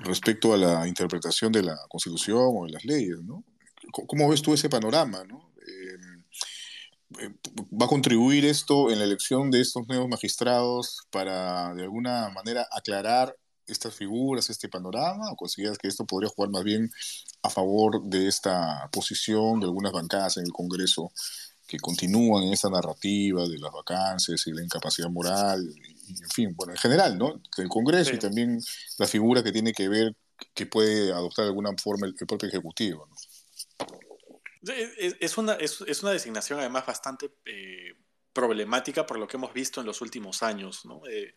respecto 0.00 0.52
a 0.52 0.56
la 0.56 0.88
interpretación 0.88 1.52
de 1.52 1.62
la 1.62 1.76
Constitución 1.88 2.52
o 2.56 2.66
de 2.66 2.72
las 2.72 2.84
leyes. 2.84 3.18
¿no? 3.22 3.44
¿Cómo 3.92 4.28
ves 4.28 4.42
tú 4.42 4.54
ese 4.54 4.68
panorama? 4.68 5.22
¿no? 5.24 5.52
Eh, 5.66 7.22
eh, 7.22 7.34
¿Va 7.80 7.86
a 7.86 7.88
contribuir 7.88 8.44
esto 8.44 8.90
en 8.90 8.98
la 8.98 9.04
elección 9.04 9.50
de 9.50 9.60
estos 9.60 9.86
nuevos 9.88 10.08
magistrados 10.08 11.06
para 11.10 11.74
de 11.74 11.82
alguna 11.82 12.30
manera 12.30 12.66
aclarar 12.70 13.36
estas 13.66 13.94
figuras, 13.94 14.50
este 14.50 14.68
panorama, 14.68 15.30
o 15.30 15.36
consideras 15.36 15.78
que 15.78 15.88
esto 15.88 16.04
podría 16.04 16.30
jugar 16.30 16.50
más 16.50 16.64
bien 16.64 16.90
a 17.42 17.50
favor 17.50 18.02
de 18.04 18.26
esta 18.26 18.88
posición 18.92 19.60
de 19.60 19.66
algunas 19.66 19.92
bancadas 19.92 20.36
en 20.38 20.44
el 20.44 20.52
Congreso 20.52 21.12
que 21.66 21.78
continúan 21.78 22.44
en 22.44 22.52
esta 22.52 22.68
narrativa 22.68 23.46
de 23.46 23.58
las 23.58 23.72
vacancias 23.72 24.44
y 24.46 24.52
la 24.52 24.64
incapacidad 24.64 25.08
moral, 25.08 25.72
en 26.20 26.30
fin, 26.30 26.54
bueno, 26.56 26.72
en 26.72 26.78
general, 26.78 27.18
¿no? 27.18 27.40
El 27.56 27.68
Congreso 27.68 28.14
y 28.14 28.18
también 28.18 28.60
la 28.98 29.06
figura 29.06 29.42
que 29.42 29.52
tiene 29.52 29.72
que 29.72 29.88
ver, 29.88 30.14
que 30.54 30.66
puede 30.66 31.12
adoptar 31.12 31.44
de 31.44 31.50
alguna 31.50 31.70
forma 31.82 32.06
el, 32.06 32.14
propio 32.14 32.48
Ejecutivo, 32.48 33.06
¿no? 33.06 33.16
Es 34.62 35.38
una, 35.38 35.54
es, 35.54 35.80
es 35.86 36.02
una 36.02 36.12
designación 36.12 36.60
además 36.60 36.84
bastante 36.84 37.30
eh, 37.46 37.94
problemática 38.32 39.06
por 39.06 39.18
lo 39.18 39.26
que 39.26 39.38
hemos 39.38 39.54
visto 39.54 39.80
en 39.80 39.86
los 39.86 40.00
últimos 40.02 40.42
años, 40.42 40.84
¿no? 40.84 41.00
Eh, 41.06 41.34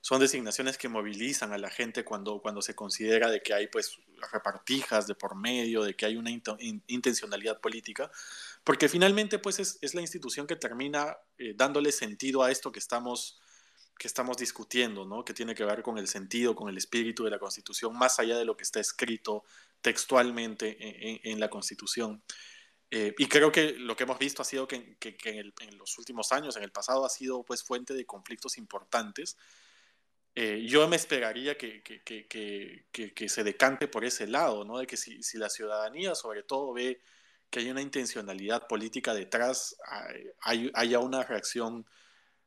son 0.00 0.20
designaciones 0.20 0.78
que 0.78 0.88
movilizan 0.88 1.52
a 1.52 1.58
la 1.58 1.68
gente 1.68 2.04
cuando, 2.04 2.40
cuando 2.40 2.62
se 2.62 2.74
considera 2.74 3.30
de 3.30 3.42
que 3.42 3.52
hay 3.52 3.66
pues 3.66 3.98
repartijas 4.32 5.06
de 5.06 5.14
por 5.14 5.36
medio, 5.36 5.82
de 5.82 5.94
que 5.94 6.06
hay 6.06 6.16
una 6.16 6.30
intencionalidad 6.30 7.60
política, 7.60 8.10
porque 8.64 8.88
finalmente 8.88 9.38
pues 9.38 9.58
es, 9.58 9.94
la 9.94 10.00
institución 10.00 10.46
que 10.46 10.56
termina 10.56 11.18
eh, 11.36 11.52
dándole 11.54 11.92
sentido 11.92 12.42
a 12.42 12.50
esto 12.50 12.72
que 12.72 12.78
estamos, 12.78 13.40
que 14.00 14.08
estamos 14.08 14.38
discutiendo, 14.38 15.04
¿no? 15.04 15.26
que 15.26 15.34
tiene 15.34 15.54
que 15.54 15.62
ver 15.62 15.82
con 15.82 15.98
el 15.98 16.08
sentido, 16.08 16.54
con 16.54 16.70
el 16.70 16.78
espíritu 16.78 17.24
de 17.24 17.30
la 17.30 17.38
Constitución, 17.38 17.94
más 17.94 18.18
allá 18.18 18.38
de 18.38 18.46
lo 18.46 18.56
que 18.56 18.62
está 18.62 18.80
escrito 18.80 19.44
textualmente 19.82 21.28
en, 21.30 21.38
la 21.38 21.50
Constitución. 21.50 22.22
Eh, 22.90 23.14
y 23.18 23.26
creo 23.26 23.52
que 23.52 23.72
lo 23.72 23.94
que 23.96 24.04
hemos 24.04 24.18
visto 24.18 24.40
ha 24.40 24.46
sido 24.46 24.66
que, 24.66 24.96
en, 25.24 25.52
en, 25.60 25.76
los 25.76 25.98
últimos 25.98 26.32
años, 26.32 26.56
en 26.56 26.62
el 26.62 26.72
pasado, 26.72 27.04
ha 27.04 27.10
sido 27.10 27.42
pues 27.42 27.62
fuente 27.62 27.92
de 27.92 28.06
conflictos 28.06 28.56
importantes 28.56 29.36
eh, 30.34 30.64
yo 30.66 30.88
me 30.88 30.96
esperaría 30.96 31.58
que, 31.58 31.82
que, 31.82 32.00
que, 32.02 33.12
que, 33.12 33.28
se 33.28 33.44
decante 33.44 33.88
por 33.88 34.04
ese 34.06 34.26
lado, 34.28 34.64
¿no? 34.64 34.78
De 34.78 34.86
que 34.86 34.96
si, 34.96 35.22
si, 35.22 35.36
la 35.38 35.50
ciudadanía 35.50 36.14
sobre 36.14 36.44
todo 36.44 36.72
ve 36.72 37.02
que 37.50 37.58
hay 37.58 37.70
una 37.70 37.82
intencionalidad 37.82 38.68
política 38.68 39.12
detrás, 39.12 39.76
hay, 40.40 40.70
haya 40.72 41.00
una 41.00 41.24
reacción 41.24 41.84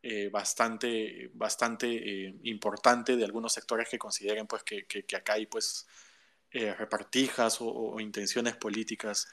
eh, 0.05 0.27
bastante, 0.27 1.31
bastante 1.33 1.87
eh, 1.87 2.35
importante 2.43 3.15
de 3.15 3.23
algunos 3.23 3.53
sectores 3.53 3.87
que 3.87 3.97
consideren 3.97 4.45
pues, 4.47 4.61
que, 4.63 4.85
acá 5.15 5.35
hay 5.35 5.45
pues, 5.45 5.87
eh, 6.51 6.73
repartijas 6.73 7.59
o, 7.61 7.97
intenciones 8.01 8.57
políticas. 8.57 9.29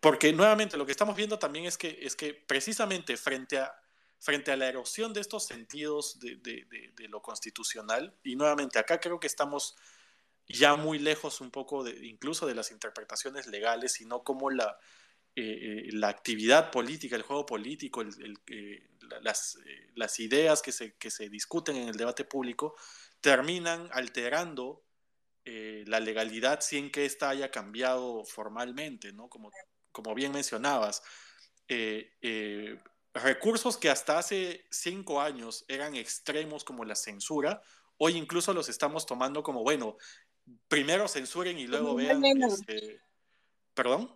porque 0.00 0.32
nuevamente 0.32 0.78
lo 0.78 0.86
que 0.86 0.92
estamos 0.92 1.14
viendo 1.14 1.38
también 1.38 1.66
es 1.66 1.76
que, 1.76 1.98
es 2.00 2.16
que 2.16 2.32
precisamente 2.32 3.18
frente 3.18 3.58
a, 3.58 3.70
frente 4.18 4.50
a 4.50 4.56
la 4.56 4.66
erosión 4.66 5.12
de 5.12 5.20
estos 5.20 5.44
sentidos 5.44 6.20
de, 6.20 6.36
de, 6.36 7.08
lo 7.08 7.20
constitucional, 7.20 8.14
y 8.24 8.34
nuevamente 8.34 8.78
acá 8.78 8.98
creo 8.98 9.20
que 9.20 9.26
estamos 9.26 9.76
ya 10.48 10.76
muy 10.76 10.98
lejos 10.98 11.42
un 11.42 11.50
poco 11.50 11.86
incluso 11.86 12.46
de 12.46 12.54
las 12.54 12.70
interpretaciones 12.70 13.46
legales, 13.46 13.92
sino 13.92 14.22
como 14.22 14.48
la, 14.48 14.78
la 15.34 16.08
actividad 16.08 16.70
política, 16.70 17.14
el 17.14 17.22
juego 17.22 17.44
político, 17.44 18.02
las, 18.02 18.16
eh, 18.18 18.95
las, 19.20 20.20
ideas 20.20 20.62
que 20.62 20.72
se, 20.72 20.94
que 20.96 21.10
se, 21.10 21.28
discuten 21.28 21.76
en 21.76 21.88
el 21.88 21.96
debate 21.96 22.24
público 22.24 22.74
terminan 23.20 23.88
alterando 23.92 24.82
la 25.44 26.00
legalidad 26.00 26.60
sin 26.60 26.90
que 26.90 27.04
ésta 27.04 27.28
haya 27.28 27.52
cambiado 27.52 28.24
formalmente, 28.24 29.12
¿no? 29.12 29.28
Como, 29.28 29.52
como 29.92 30.12
bien 30.14 30.32
mencionabas. 30.32 31.02
recursos 33.14 33.76
que 33.76 33.88
hasta 33.88 34.18
hace 34.18 34.66
cinco 34.70 35.20
años 35.20 35.64
eran 35.68 35.94
extremos 35.94 36.64
como 36.64 36.84
la 36.84 36.96
censura, 36.96 37.62
hoy 37.98 38.16
incluso 38.16 38.52
los 38.52 38.68
estamos 38.68 39.06
tomando 39.06 39.42
como, 39.42 39.62
bueno, 39.62 39.96
primero 40.68 41.08
censuren 41.08 41.58
y 41.58 41.66
luego 41.66 41.94
vean... 41.94 42.24
Este, 42.24 43.00
¿Perdón? 43.76 44.10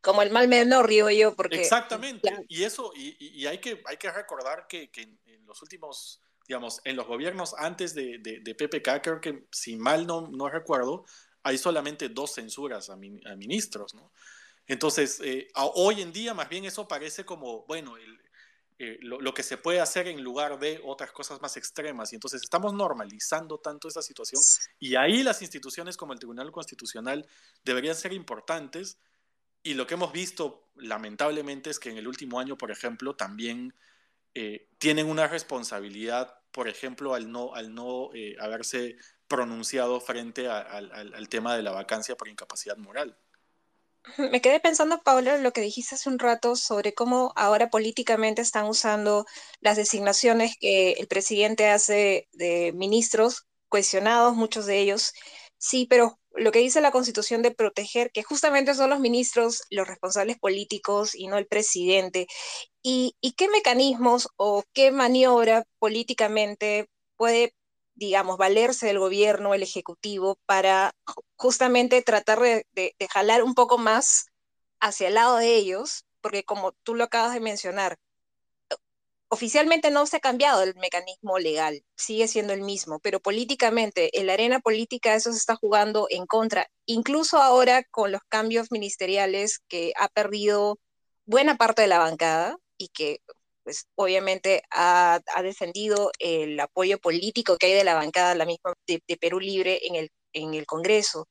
como 0.00 0.22
el 0.22 0.30
mal 0.30 0.48
menor, 0.48 0.88
digo 0.88 1.10
yo, 1.10 1.34
porque... 1.34 1.60
Exactamente, 1.60 2.30
y 2.48 2.64
eso, 2.64 2.92
y, 2.94 3.46
hay, 3.46 3.58
que, 3.58 3.82
hay 3.86 3.96
que 3.96 4.10
recordar 4.10 4.66
que, 4.66 4.90
que 4.90 5.02
en, 5.02 5.46
los 5.46 5.60
últimos, 5.62 6.22
digamos, 6.46 6.80
en 6.84 6.96
los 6.96 7.06
gobiernos 7.06 7.54
antes 7.58 7.94
de, 7.94 8.18
de, 8.18 8.54
PPK, 8.54 9.02
creo 9.02 9.20
que, 9.20 9.46
si 9.50 9.76
mal 9.76 10.06
no, 10.06 10.28
no 10.28 10.48
recuerdo, 10.48 11.04
hay 11.42 11.58
solamente 11.58 12.08
dos 12.08 12.34
censuras 12.34 12.90
a, 12.90 12.96
ministros, 12.96 13.94
¿no? 13.94 14.12
Entonces, 14.66 15.20
eh, 15.24 15.48
hoy 15.54 16.00
en 16.00 16.12
día 16.12 16.32
más 16.32 16.48
bien 16.48 16.64
eso 16.64 16.86
parece 16.86 17.24
como, 17.24 17.66
bueno, 17.66 17.96
el, 17.96 18.18
eh, 18.82 18.98
lo, 19.02 19.34
que 19.34 19.42
se 19.42 19.58
puede 19.58 19.78
hacer 19.78 20.08
en 20.08 20.22
lugar 20.22 20.58
de 20.58 20.80
otras 20.82 21.12
cosas 21.12 21.42
más 21.42 21.58
extremas. 21.58 22.12
Y 22.12 22.16
entonces 22.16 22.42
estamos 22.42 22.72
normalizando 22.72 23.58
tanto 23.58 23.88
esta 23.88 24.00
situación 24.00 24.40
y 24.78 24.94
ahí 24.94 25.22
las 25.22 25.42
instituciones 25.42 25.98
como 25.98 26.14
el 26.14 26.18
Tribunal 26.18 26.50
Constitucional 26.50 27.28
deberían 27.62 27.94
ser 27.94 28.14
importantes. 28.14 28.96
Y 29.62 29.74
lo 29.74 29.86
que 29.86 29.92
hemos 29.92 30.14
visto, 30.14 30.70
lamentablemente, 30.76 31.68
es 31.68 31.78
que 31.78 31.90
en 31.90 31.98
el 31.98 32.08
último 32.08 32.40
año, 32.40 32.56
por 32.56 32.70
ejemplo, 32.70 33.14
también 33.14 33.74
eh, 34.32 34.70
tienen 34.78 35.08
una 35.08 35.28
responsabilidad, 35.28 36.38
por 36.50 36.66
ejemplo, 36.66 37.12
al 37.12 37.30
no, 37.30 37.54
al 37.54 37.74
no 37.74 38.08
eh, 38.14 38.34
haberse 38.40 38.96
pronunciado 39.28 40.00
frente 40.00 40.48
al 40.48 41.28
tema 41.28 41.54
de 41.54 41.62
la 41.62 41.72
vacancia 41.72 42.16
por 42.16 42.28
incapacidad 42.28 42.78
moral. 42.78 43.14
Me 44.32 44.40
quedé 44.40 44.60
pensando, 44.60 45.02
Paula, 45.02 45.38
lo 45.38 45.52
que 45.52 45.60
dijiste 45.60 45.94
hace 45.94 46.08
un 46.08 46.18
rato 46.18 46.56
sobre 46.56 46.94
cómo 46.94 47.32
ahora 47.36 47.70
políticamente 47.70 48.42
están 48.42 48.66
usando 48.66 49.26
las 49.60 49.76
designaciones 49.76 50.56
que 50.58 50.92
el 50.92 51.06
presidente 51.06 51.68
hace 51.68 52.28
de 52.32 52.72
ministros, 52.74 53.46
cuestionados 53.68 54.34
muchos 54.34 54.66
de 54.66 54.78
ellos. 54.80 55.12
Sí, 55.58 55.86
pero 55.88 56.18
lo 56.32 56.52
que 56.52 56.60
dice 56.60 56.80
la 56.80 56.92
Constitución 56.92 57.42
de 57.42 57.50
proteger, 57.50 58.10
que 58.12 58.22
justamente 58.22 58.74
son 58.74 58.90
los 58.90 59.00
ministros 59.00 59.62
los 59.70 59.86
responsables 59.86 60.38
políticos 60.38 61.14
y 61.14 61.26
no 61.26 61.36
el 61.38 61.46
presidente. 61.46 62.26
¿Y, 62.82 63.16
y 63.20 63.32
qué 63.32 63.48
mecanismos 63.48 64.28
o 64.36 64.64
qué 64.74 64.90
maniobra 64.92 65.64
políticamente 65.78 66.88
puede 67.16 67.54
digamos, 68.00 68.38
valerse 68.38 68.86
del 68.86 68.98
gobierno, 68.98 69.54
el 69.54 69.62
ejecutivo, 69.62 70.38
para 70.46 70.92
justamente 71.36 72.02
tratar 72.02 72.40
de, 72.40 72.64
jalar 73.10 73.42
un 73.44 73.54
poco 73.54 73.76
más 73.76 74.26
hacia 74.80 75.08
el 75.08 75.14
lado 75.14 75.36
de 75.36 75.54
ellos, 75.54 76.06
porque 76.22 76.42
como 76.42 76.72
tú 76.82 76.94
lo 76.94 77.04
acabas 77.04 77.34
de 77.34 77.40
mencionar, 77.40 77.98
oficialmente 79.28 79.90
no 79.90 80.06
se 80.06 80.16
ha 80.16 80.20
cambiado 80.20 80.62
el 80.62 80.74
mecanismo 80.76 81.38
legal, 81.38 81.84
sigue 81.94 82.26
siendo 82.26 82.54
el 82.54 82.62
mismo, 82.62 83.00
pero 83.00 83.20
políticamente, 83.20 84.18
en 84.18 84.26
la 84.26 84.32
arena 84.32 84.60
política 84.60 85.14
eso 85.14 85.30
se 85.32 85.38
está 85.38 85.54
jugando 85.56 86.06
en 86.08 86.26
contra, 86.26 86.68
incluso 86.86 87.36
ahora 87.36 87.84
con 87.84 88.12
los 88.12 88.22
cambios 88.30 88.72
ministeriales 88.72 89.60
que 89.68 89.92
ha 89.98 90.08
perdido 90.08 90.78
buena 91.26 91.58
parte 91.58 91.82
de 91.82 91.88
la 91.88 91.98
bancada 91.98 92.56
y 92.78 92.88
que 92.88 93.20
pues 93.70 93.86
obviamente 93.94 94.64
ha, 94.72 95.20
defendido 95.44 96.10
el 96.18 96.58
apoyo 96.58 96.98
político 96.98 97.56
que 97.56 97.66
hay 97.66 97.74
de 97.74 97.84
la 97.84 97.94
bancada, 97.94 98.34
de, 98.34 99.16
Perú 99.20 99.38
Libre 99.38 99.80
en 99.86 100.10
el, 100.32 100.66
Congreso. 100.66 101.28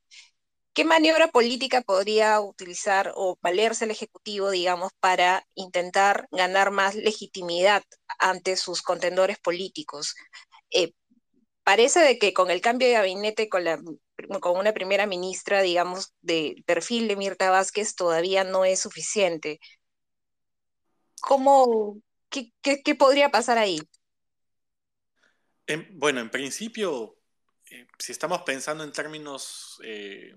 ¿Qué 0.73 0.85
maniobra 0.85 1.27
política 1.29 1.81
podría 1.81 2.39
utilizar 2.39 3.11
o 3.15 3.37
valerse 3.41 3.85
el 3.85 3.91
Ejecutivo, 3.91 4.51
digamos, 4.51 4.91
para 5.01 5.45
intentar 5.55 6.27
ganar 6.31 6.71
más 6.71 6.95
legitimidad 6.95 7.83
ante 8.19 8.55
sus 8.55 8.81
contendores 8.81 9.37
políticos? 9.39 10.15
Eh, 10.71 10.93
parece 11.63 11.99
de 11.99 12.17
que 12.19 12.33
con 12.33 12.51
el 12.51 12.61
cambio 12.61 12.87
de 12.87 12.93
gabinete, 12.93 13.49
con 13.49 14.57
una 14.57 14.73
primera 14.73 15.07
ministra, 15.07 15.61
digamos, 15.61 16.13
de 16.21 16.55
perfil 16.65 17.09
de 17.09 17.17
Mirta 17.17 17.49
Vázquez, 17.51 17.95
todavía 17.95 18.45
no 18.45 18.63
es 18.63 18.79
suficiente. 18.79 19.59
¿Cómo, 21.21 22.01
¿Qué, 22.29 22.95
podría 22.95 23.29
pasar 23.29 23.57
ahí? 23.57 23.79
bueno, 25.91 26.19
en 26.19 26.31
principio, 26.31 27.17
eh, 27.69 27.87
si 27.99 28.11
estamos 28.11 28.41
pensando 28.41 28.83
en 28.83 28.91
términos 28.91 29.79
eh, 29.83 30.35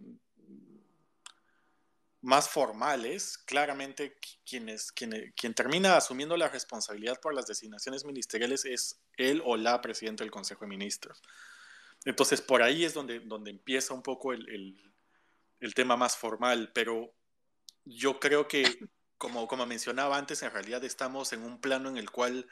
más 2.21 2.49
formales, 2.51 3.39
claramente 3.39 4.19
quien, 4.45 4.71
quien, 4.95 5.55
termina 5.55 5.97
asumiendo 5.97 6.37
la 6.37 6.49
responsabilidad 6.49 7.19
por 7.21 7.35
las 7.35 7.47
designaciones 7.47 8.05
ministeriales 8.05 8.67
es 8.67 9.01
él 9.17 9.43
o 9.45 9.57
la 9.57 9.81
presidenta 9.81 10.23
del 10.23 10.31
Consejo 10.31 10.67
de 10.67 10.69
Ministros. 10.69 11.23
Entonces, 12.05 12.43
por 12.43 12.63
ahí 12.63 12.85
es 12.85 12.93
donde, 12.93 13.21
donde 13.21 13.51
empieza 13.51 13.95
un 13.95 14.03
poco 14.03 14.35
el, 14.35 14.77
el 15.61 15.75
tema 15.75 15.97
más 15.97 16.17
formal, 16.17 16.73
pero 16.75 17.15
yo 17.85 18.21
creo 18.21 18.49
que 18.49 18.65
como, 19.23 19.47
como 19.47 19.67
mencionaba 19.67 20.19
antes, 20.19 20.43
en 20.43 20.51
realidad 20.51 20.83
estamos 20.83 21.33
en 21.33 21.45
un 21.45 21.61
plano 21.61 21.89
en 21.89 21.97
el 21.97 22.11
cual 22.11 22.49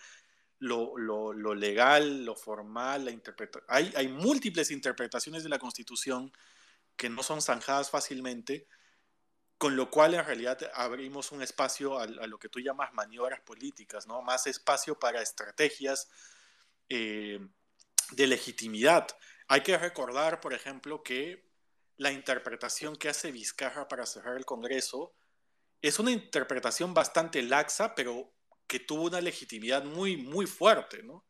lo, 0.60 0.96
lo, 0.96 1.32
lo 1.32 1.52
legal, 1.52 2.24
lo 2.24 2.36
formal, 2.36 3.06
la 3.06 3.10
interpretación, 3.10 3.64
hay, 3.66 3.92
hay 3.96 4.06
múltiples 4.06 4.70
interpretaciones 4.70 5.42
de 5.42 5.48
la 5.48 5.58
Constitución 5.58 6.32
que 6.94 7.08
no 7.08 7.24
son 7.24 7.42
zanjadas 7.42 7.90
fácilmente, 7.90 8.68
con 9.58 9.74
lo 9.74 9.90
cual 9.90 10.14
en 10.14 10.24
realidad 10.24 10.58
abrimos 10.74 11.32
un 11.32 11.42
espacio 11.42 11.98
a, 11.98 12.06
lo 12.06 12.38
que 12.38 12.48
tú 12.48 12.60
llamas 12.60 12.94
maniobras 12.94 13.40
políticas, 13.40 14.06
¿no? 14.06 14.22
Más 14.22 14.46
espacio 14.46 14.96
para 14.96 15.20
estrategias 15.20 16.08
eh, 16.88 17.40
de 18.12 18.26
legitimidad. 18.28 19.08
Hay 19.48 19.62
que 19.62 19.76
recordar, 19.76 20.40
por 20.40 20.54
ejemplo, 20.54 21.02
que 21.02 21.50
la 21.96 22.12
interpretación 22.12 22.94
que 22.94 23.08
hace 23.08 23.32
Vizcarra 23.32 23.88
para 23.88 24.06
cerrar 24.06 24.36
el 24.36 24.44
Congreso 24.44 25.16
es 25.82 25.98
una 25.98 26.10
interpretación 26.10 26.94
bastante 26.94 27.42
laxa, 27.42 27.94
pero 27.94 28.32
que 28.66 28.80
tuvo 28.80 29.04
una 29.04 29.20
legitimidad 29.20 29.84
muy, 29.84 30.16
muy 30.16 30.46
fuerte, 30.46 31.02
¿no? 31.02 31.26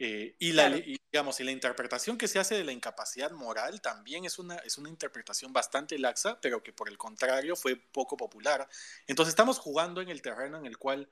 Eh, 0.00 0.36
y, 0.38 0.52
la, 0.52 0.70
digamos, 0.70 1.40
y 1.40 1.44
la 1.44 1.50
interpretación 1.50 2.18
que 2.18 2.28
se 2.28 2.38
hace 2.38 2.54
de 2.54 2.62
la 2.62 2.70
incapacidad 2.70 3.32
moral 3.32 3.80
también 3.80 4.24
es 4.24 4.38
una, 4.38 4.56
es 4.58 4.78
una 4.78 4.88
interpretación 4.88 5.52
bastante 5.52 5.98
laxa, 5.98 6.40
pero 6.40 6.62
que 6.62 6.72
por 6.72 6.88
el 6.88 6.96
contrario 6.96 7.56
fue 7.56 7.74
poco 7.74 8.16
popular. 8.16 8.68
Entonces 9.08 9.32
estamos 9.32 9.58
jugando 9.58 10.00
en 10.00 10.08
el 10.08 10.22
terreno 10.22 10.56
en 10.56 10.66
el 10.66 10.78
cual 10.78 11.10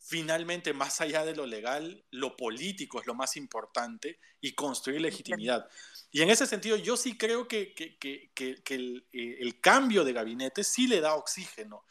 finalmente, 0.00 0.72
más 0.72 1.00
allá 1.00 1.24
de 1.24 1.36
lo 1.36 1.46
legal, 1.46 2.04
lo 2.10 2.36
político 2.36 3.00
es 3.00 3.06
lo 3.06 3.14
más 3.14 3.36
importante 3.36 4.18
y 4.40 4.54
construir 4.54 5.00
legitimidad. 5.00 5.68
Y 6.10 6.22
en 6.22 6.30
ese 6.30 6.46
sentido, 6.46 6.76
yo 6.76 6.96
sí 6.96 7.18
creo 7.18 7.46
que, 7.46 7.74
eh, 7.76 9.10
el, 9.12 9.60
cambio 9.60 10.02
de 10.02 10.12
gabinete 10.14 10.64
sí 10.64 10.86
le 10.86 11.00
da 11.00 11.14
oxígeno. 11.14 11.84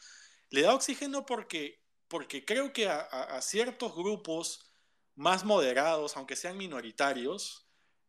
Le 0.50 0.62
da 0.62 0.74
oxígeno 0.74 1.24
porque, 1.24 1.80
porque 2.08 2.44
creo 2.44 2.72
que 2.72 2.88
a, 2.88 3.40
ciertos 3.42 3.94
grupos 3.94 4.72
más 5.14 5.44
moderados, 5.44 6.16
aunque 6.16 6.34
sean 6.34 6.58
minoritarios, 6.58 7.68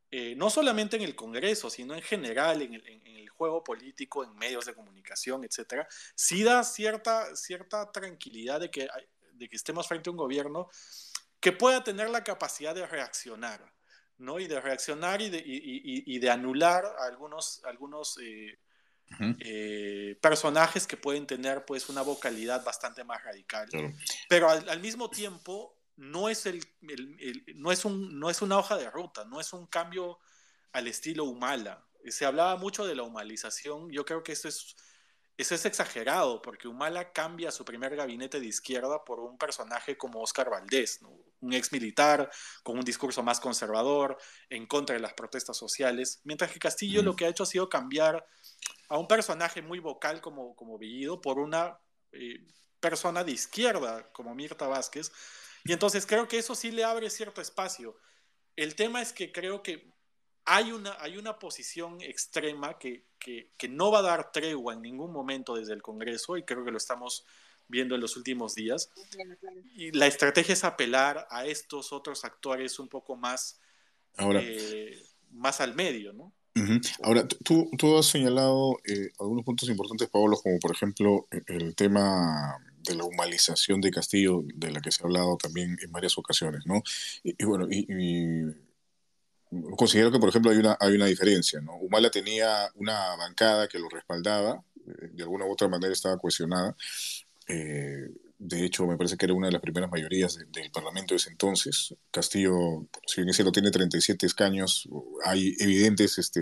eh, 0.10 0.34
no 0.36 0.50
solamente 0.50 0.98
en 0.98 1.04
el 1.04 1.16
Congreso, 1.16 1.70
sino 1.70 1.94
en 1.94 2.02
general 2.02 2.62
en 2.64 2.74
el, 2.74 3.30
juego 3.30 3.64
político, 3.64 4.24
en 4.24 4.36
medios 4.36 4.68
de 4.68 4.76
comunicación, 4.76 5.44
etcétera, 5.44 5.88
sí 6.14 6.44
da 6.44 6.64
cierta, 6.64 7.36
cierta 7.36 7.92
tranquilidad 7.92 8.60
de 8.60 8.70
que 8.70 8.88
de 9.42 9.50
que 9.50 9.56
estemos 9.56 9.88
frente 9.88 10.10
a 10.10 10.12
un 10.12 10.18
gobierno 10.18 10.70
que 11.40 11.52
pueda 11.52 11.84
tener 11.84 12.10
la 12.10 12.24
capacidad 12.24 12.76
de 12.76 12.86
reaccionar, 12.86 13.74
¿no? 14.20 14.40
Y 14.40 14.48
de 14.48 14.62
reaccionar 14.62 15.22
y 15.22 15.30
de, 15.30 15.42
y, 15.44 16.20
de 16.20 16.30
anular 16.30 16.86
algunos, 17.00 17.62
algunos, 17.66 18.20
eh, 18.22 18.60
eh, 19.40 20.18
personajes 20.22 20.88
que 20.88 20.96
pueden 20.96 21.26
tener 21.26 21.66
pues 21.66 21.90
una 21.90 22.04
vocalidad 22.04 22.64
bastante 22.64 23.04
más 23.04 23.24
radical. 23.24 23.68
Pero 24.30 24.50
al, 24.50 24.80
mismo 24.80 25.10
tiempo 25.10 25.76
no 25.98 26.30
es, 26.30 26.46
el, 26.46 26.62
no, 27.56 27.72
es 27.72 27.84
un, 27.84 28.20
no 28.20 28.30
es 28.30 28.42
una 28.44 28.60
hoja 28.60 28.78
de 28.78 28.90
ruta, 28.90 29.26
no 29.26 29.42
es 29.42 29.52
un 29.54 29.66
cambio 29.66 30.20
al 30.72 30.88
estilo 30.88 31.26
Humala. 31.26 31.84
Se 32.08 32.26
hablaba 32.26 32.56
mucho 32.56 32.86
de 32.86 32.96
la 32.96 33.04
humanización, 33.04 33.92
yo 33.92 34.06
creo 34.06 34.24
que 34.24 34.32
eso 34.32 34.48
es 34.48 34.76
eso 35.42 35.56
es 35.56 35.66
exagerado, 35.66 36.42
porque 36.42 36.68
Humala 36.68 37.12
cambia 37.12 37.52
su 37.52 37.66
primer 37.66 37.96
gabinete 37.96 38.40
de 38.40 38.46
izquierda 38.46 39.04
por 39.04 39.20
un 39.20 39.38
personaje 39.38 39.98
como 39.98 40.22
Oscar 40.22 40.50
Valdés, 40.50 41.00
un 41.40 41.54
ex 41.54 41.72
militar 41.72 42.30
con 42.64 42.78
un 42.78 42.86
discurso 42.86 43.24
más 43.24 43.40
conservador, 43.40 44.18
en 44.50 44.68
contra 44.68 44.96
de 44.96 45.02
las 45.02 45.14
protestas 45.14 45.58
sociales, 45.58 46.22
mientras 46.24 46.52
que 46.52 46.60
Castillo 46.60 47.02
lo 47.02 47.16
que 47.16 47.26
ha 47.26 47.30
hecho 47.30 47.44
ha 47.44 47.48
sido 47.48 47.70
cambiar 47.70 48.26
a 48.90 48.98
un 48.98 49.08
personaje 49.08 49.62
muy 49.62 49.80
vocal 49.80 50.22
como, 50.22 50.56
como 50.56 50.78
Villido 50.78 51.22
por 51.22 51.40
una 51.40 51.78
eh, 52.12 52.46
persona 52.80 53.24
de 53.24 53.32
izquierda 53.32 54.12
como 54.12 54.36
Mirta 54.36 54.68
Vázquez, 54.68 55.12
y 55.64 55.74
entonces 55.74 56.06
creo 56.06 56.28
que 56.28 56.38
eso 56.38 56.56
sí 56.56 56.72
le 56.72 56.84
abre 56.84 57.10
cierto 57.10 57.42
espacio. 57.42 57.98
El 58.56 58.76
tema 58.76 59.02
es 59.02 59.14
que 59.14 59.32
creo 59.32 59.64
que 59.64 59.91
hay 60.52 60.74
una, 60.74 60.98
hay 61.00 61.16
una 61.16 61.40
posición 61.40 62.02
extrema 62.02 62.78
que, 62.78 63.06
que, 63.18 63.70
no 63.70 63.90
va 63.90 64.00
a 64.00 64.02
dar 64.02 64.34
tregua 64.34 64.74
en 64.74 64.82
ningún 64.82 65.14
momento 65.14 65.56
desde 65.56 65.72
el 65.72 65.82
Congreso 65.82 66.36
y 66.36 66.44
creo 66.44 66.66
que 66.66 66.72
lo 66.72 66.78
estamos 66.78 67.26
viendo 67.70 67.96
en 67.96 68.02
los 68.02 68.18
últimos 68.18 68.54
días. 68.54 68.92
Y 69.74 69.92
la 69.94 70.08
estrategia 70.08 70.52
es 70.52 70.66
apelar 70.66 71.26
a 71.30 71.46
estos 71.46 71.94
otros 71.94 72.26
actores 72.26 72.80
un 72.80 72.90
poco 72.90 73.16
más, 73.16 73.62
eh, 74.18 75.02
más 75.32 75.62
al 75.62 75.74
medio, 75.74 76.12
¿no? 76.12 76.34
Ahora, 77.02 77.26
tú, 77.30 77.72
tú, 77.78 77.98
has 77.98 78.08
señalado 78.08 78.78
eh, 78.84 79.10
algunos 79.22 79.46
puntos 79.46 79.70
importantes, 79.70 80.10
Pablo, 80.10 80.36
como 80.36 80.60
por 80.60 80.76
ejemplo 80.76 81.30
el 81.48 81.76
tema 81.76 82.58
de 82.84 82.96
la 82.96 83.06
humanización 83.06 83.80
de 83.80 83.90
Castillo, 83.90 84.44
de 84.54 84.70
la 84.72 84.82
que 84.82 84.92
se 84.92 85.02
ha 85.02 85.06
hablado 85.06 85.38
también 85.38 85.78
en 85.82 85.92
varias 85.94 86.18
ocasiones, 86.18 86.66
¿no? 86.66 86.84
Y, 87.24 87.42
bueno, 87.46 87.68
y 87.72 88.54
considero 89.76 90.12
que, 90.12 90.20
por 90.20 90.30
ejemplo, 90.30 90.52
hay 90.52 90.58
una, 90.58 90.78
hay 90.80 90.96
una 90.96 91.06
diferencia. 91.06 91.62
¿no? 91.62 91.76
Humala 91.76 92.10
tenía 92.10 92.70
una 92.76 93.16
bancada 93.16 93.68
que 93.68 93.80
lo 93.80 93.90
respaldaba, 93.90 94.64
eh, 94.76 95.10
de 95.14 95.24
alguna 95.24 95.46
u 95.46 95.52
otra 95.52 95.68
manera 95.68 95.94
estaba 95.94 96.18
cuestionada. 96.18 96.76
Eh, 97.48 98.08
de 98.44 98.66
hecho, 98.66 98.88
me 98.88 98.98
parece 98.98 99.18
que 99.18 99.26
era 99.26 99.36
una 99.36 99.48
de 99.48 99.54
las 99.54 99.62
primeras 99.62 99.92
mayorías 99.92 100.36
del 100.52 100.72
Parlamento 100.72 101.14
de 101.14 101.18
ese 101.18 101.30
entonces. 101.30 101.94
Castillo, 102.10 102.88
si 103.06 103.22
bien 103.22 103.36
lo 103.46 103.52
tiene 103.52 103.70
37 103.70 104.26
escaños, 104.26 104.90
hay 105.24 105.54
evidentes 105.60 106.18
este, 106.18 106.42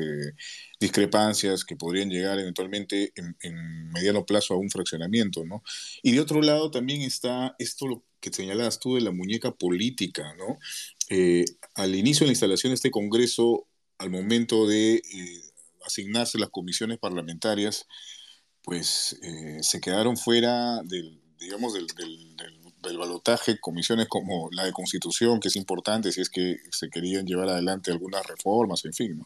discrepancias 0.79 1.65
que 1.65 1.75
podrían 1.75 2.09
llegar 2.09 2.39
eventualmente 2.39 3.11
en, 3.15 3.35
en, 3.41 3.89
mediano 3.89 4.25
plazo 4.25 4.53
a 4.53 4.57
un 4.57 4.69
fraccionamiento, 4.69 5.43
¿no? 5.43 5.61
Y 6.01 6.13
de 6.13 6.21
otro 6.21 6.41
lado 6.41 6.71
también 6.71 7.01
está 7.01 7.53
esto 7.59 7.85
lo 7.85 8.05
que 8.21 8.31
señalabas 8.31 8.79
tú 8.79 8.95
de 8.95 9.01
la 9.01 9.11
muñeca 9.11 9.51
política, 9.51 10.33
¿no? 10.37 10.57
Eh, 11.09 11.45
al 11.75 11.95
inicio 11.95 12.23
de 12.23 12.27
la 12.27 12.33
instalación 12.33 12.71
de 12.71 12.75
este 12.75 12.91
Congreso, 12.91 13.67
al 13.97 14.11
momento 14.11 14.67
de 14.67 14.95
eh, 14.95 15.41
asignarse 15.85 16.37
las 16.37 16.49
comisiones 16.49 16.99
parlamentarias, 16.99 17.87
pues 18.63 19.17
eh, 19.23 19.57
se 19.61 19.81
quedaron 19.81 20.17
fuera 20.17 20.81
del, 20.83 21.19
digamos, 21.39 21.73
del, 21.73 21.87
del, 21.87 22.35
del, 22.81 22.97
balotaje 22.97 23.59
comisiones 23.59 24.07
como 24.07 24.49
la 24.51 24.65
de 24.65 24.71
Constitución, 24.71 25.39
que 25.39 25.47
es 25.47 25.55
importante 25.55 26.11
si 26.11 26.21
es 26.21 26.29
que 26.29 26.57
se 26.71 26.89
querían 26.89 27.25
llevar 27.25 27.49
adelante 27.49 27.91
algunas 27.91 28.25
reformas, 28.27 28.85
en 28.85 28.93
fin, 28.93 29.17
¿no? 29.17 29.25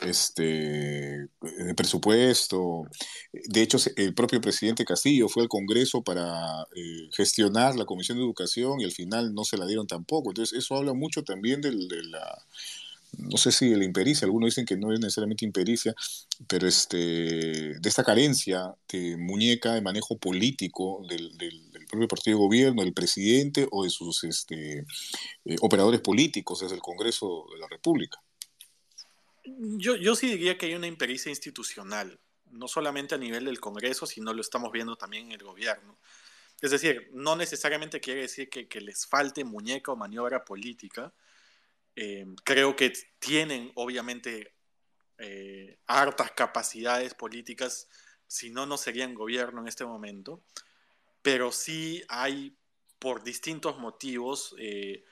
Este, 0.00 1.28
de 1.40 1.74
presupuesto. 1.76 2.84
De 3.32 3.62
hecho, 3.62 3.78
el 3.96 4.14
propio 4.14 4.40
presidente 4.40 4.84
Castillo 4.84 5.28
fue 5.28 5.42
al 5.42 5.48
Congreso 5.48 6.02
para 6.02 6.62
eh, 6.74 7.08
gestionar 7.12 7.76
la 7.76 7.84
Comisión 7.84 8.18
de 8.18 8.24
Educación 8.24 8.80
y 8.80 8.84
al 8.84 8.92
final 8.92 9.34
no 9.34 9.44
se 9.44 9.56
la 9.56 9.66
dieron 9.66 9.86
tampoco. 9.86 10.30
Entonces, 10.30 10.58
eso 10.58 10.76
habla 10.76 10.92
mucho 10.94 11.22
también 11.24 11.60
de 11.60 11.72
la, 11.72 12.44
no 13.18 13.36
sé 13.36 13.52
si 13.52 13.68
de 13.68 13.76
la 13.76 13.84
impericia, 13.84 14.26
algunos 14.26 14.48
dicen 14.48 14.66
que 14.66 14.76
no 14.76 14.92
es 14.92 15.00
necesariamente 15.00 15.44
impericia, 15.44 15.94
pero 16.46 16.66
este, 16.66 16.96
de 16.96 17.88
esta 17.88 18.04
carencia 18.04 18.74
de 18.88 19.16
muñeca 19.16 19.74
de 19.74 19.80
manejo 19.80 20.18
político 20.18 21.02
del, 21.08 21.32
propio 21.88 22.08
partido 22.08 22.36
de 22.36 22.44
gobierno, 22.44 22.82
del 22.82 22.92
presidente 22.92 23.68
o 23.70 23.84
de 23.84 23.90
sus 23.90 24.24
este, 24.24 24.84
eh, 25.44 25.56
operadores 25.60 26.00
políticos 26.00 26.60
desde 26.60 26.74
el 26.74 26.82
Congreso 26.82 27.46
de 27.52 27.60
la 27.60 27.68
República. 27.68 28.18
Yo, 29.46 29.96
yo 29.96 30.16
sí 30.16 30.28
diría 30.28 30.58
que 30.58 30.66
hay 30.66 30.74
una 30.74 30.86
impericia 30.86 31.30
institucional, 31.30 32.18
no 32.50 32.68
solamente 32.68 33.14
a 33.14 33.18
nivel 33.18 33.44
del 33.44 33.60
Congreso, 33.60 34.06
sino 34.06 34.32
lo 34.32 34.40
estamos 34.40 34.72
viendo 34.72 34.96
también 34.96 35.26
en 35.26 35.32
el 35.32 35.42
gobierno. 35.42 35.98
Es 36.60 36.70
decir, 36.70 37.10
no 37.12 37.36
necesariamente 37.36 38.00
quiere 38.00 38.22
decir 38.22 38.48
que, 38.48 38.80
les 38.80 39.06
falte 39.06 39.44
muñeca 39.44 39.92
o 39.92 39.96
maniobra 39.96 40.44
política. 40.44 41.12
Eh, 41.94 42.26
creo 42.44 42.74
que 42.76 42.92
tienen, 43.18 43.72
obviamente, 43.74 44.54
eh, 45.18 45.78
hartas 45.86 46.32
capacidades 46.32 47.14
políticas, 47.14 47.88
si 48.26 48.50
no, 48.50 48.66
no 48.66 48.78
serían 48.78 49.14
gobierno 49.14 49.60
en 49.60 49.68
este 49.68 49.84
momento. 49.84 50.42
Pero 51.20 51.52
sí 51.52 52.02
hay, 52.08 52.56
por 52.98 53.22
distintos 53.22 53.78
motivos, 53.78 54.54
eh, 54.58 55.04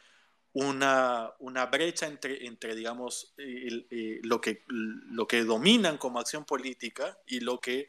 una, 0.54 1.32
una 1.40 1.66
brecha 1.66 2.06
entre, 2.06 2.46
entre 2.46 2.74
digamos, 2.74 3.34
eh, 3.36 4.20
lo, 4.22 4.40
que, 4.40 4.64
lo 4.68 5.26
que 5.26 5.44
dominan 5.44 5.98
como 5.98 6.20
acción 6.20 6.44
política 6.44 7.18
y 7.26 7.40
lo 7.40 7.60
que 7.60 7.88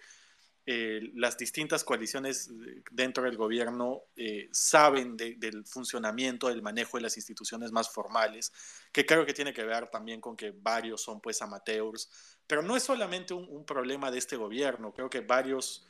eh, 0.65 1.11
las 1.13 1.37
distintas 1.37 1.83
coaliciones 1.83 2.49
dentro 2.89 3.25
del 3.25 3.37
gobierno 3.37 4.05
eh, 4.15 4.49
saben 4.51 5.15
del 5.15 5.63
funcionamiento, 5.67 6.47
del 6.47 6.63
manejo 6.63 6.97
de 6.97 7.03
las 7.03 7.17
instituciones 7.17 7.71
más 7.71 7.87
formales, 7.87 8.51
que 8.91 9.05
creo 9.05 9.27
que 9.27 9.33
tiene 9.33 9.53
que 9.53 9.63
ver 9.63 9.87
también 9.89 10.19
con 10.19 10.35
que 10.35 10.49
varios 10.49 11.03
son 11.03 11.21
pues 11.21 11.43
amateurs, 11.43 12.09
pero 12.47 12.63
no 12.63 12.75
es 12.75 12.81
solamente 12.81 13.35
un, 13.35 13.47
un 13.47 13.63
problema 13.63 14.09
de 14.09 14.17
este 14.17 14.37
gobierno, 14.37 14.91
creo 14.91 15.07
que 15.07 15.21
varios 15.21 15.87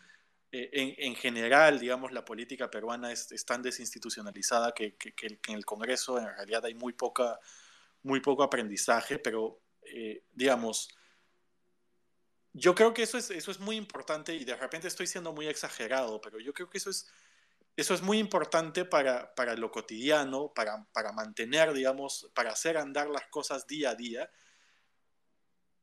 eh, 0.57 0.95
en, 0.99 1.15
general, 1.15 1.79
digamos, 1.79 2.13
la 2.13 2.23
política 2.23 2.71
peruana 2.71 3.11
es, 3.11 3.45
tan 3.45 3.61
desinstitucionalizada 3.61 4.73
que, 4.73 4.95
en 5.21 5.53
el 5.53 5.65
Congreso 5.65 6.17
en 6.17 6.27
realidad 6.27 6.63
hay 6.63 6.73
muy, 6.73 6.93
poca, 6.93 7.37
muy 8.03 8.21
poco 8.21 8.41
aprendizaje, 8.41 9.19
pero, 9.19 9.59
eh, 9.81 10.23
digamos, 10.31 10.87
yo 12.53 12.73
creo 12.73 12.93
que 12.93 13.03
eso 13.03 13.17
es, 13.17 13.31
eso 13.31 13.51
es 13.51 13.59
muy 13.59 13.75
importante 13.75 14.33
y 14.33 14.45
de 14.45 14.55
repente 14.55 14.87
estoy 14.87 15.07
siendo 15.07 15.33
muy 15.33 15.47
exagerado, 15.47 16.21
pero 16.21 16.39
yo 16.39 16.53
creo 16.53 16.69
que 16.69 16.77
eso 16.77 16.89
es, 16.89 17.05
eso 17.75 17.93
es 17.93 18.01
muy 18.01 18.17
importante 18.17 18.85
para, 18.85 19.35
para 19.35 19.55
lo 19.55 19.71
cotidiano, 19.71 20.53
para, 20.53 20.87
para 20.93 21.11
mantener, 21.11 21.73
digamos, 21.73 22.31
para 22.33 22.51
hacer 22.51 22.77
andar 22.77 23.09
las 23.09 23.27
cosas 23.27 23.67
día 23.67 23.89
a 23.89 23.95
día 23.95 24.31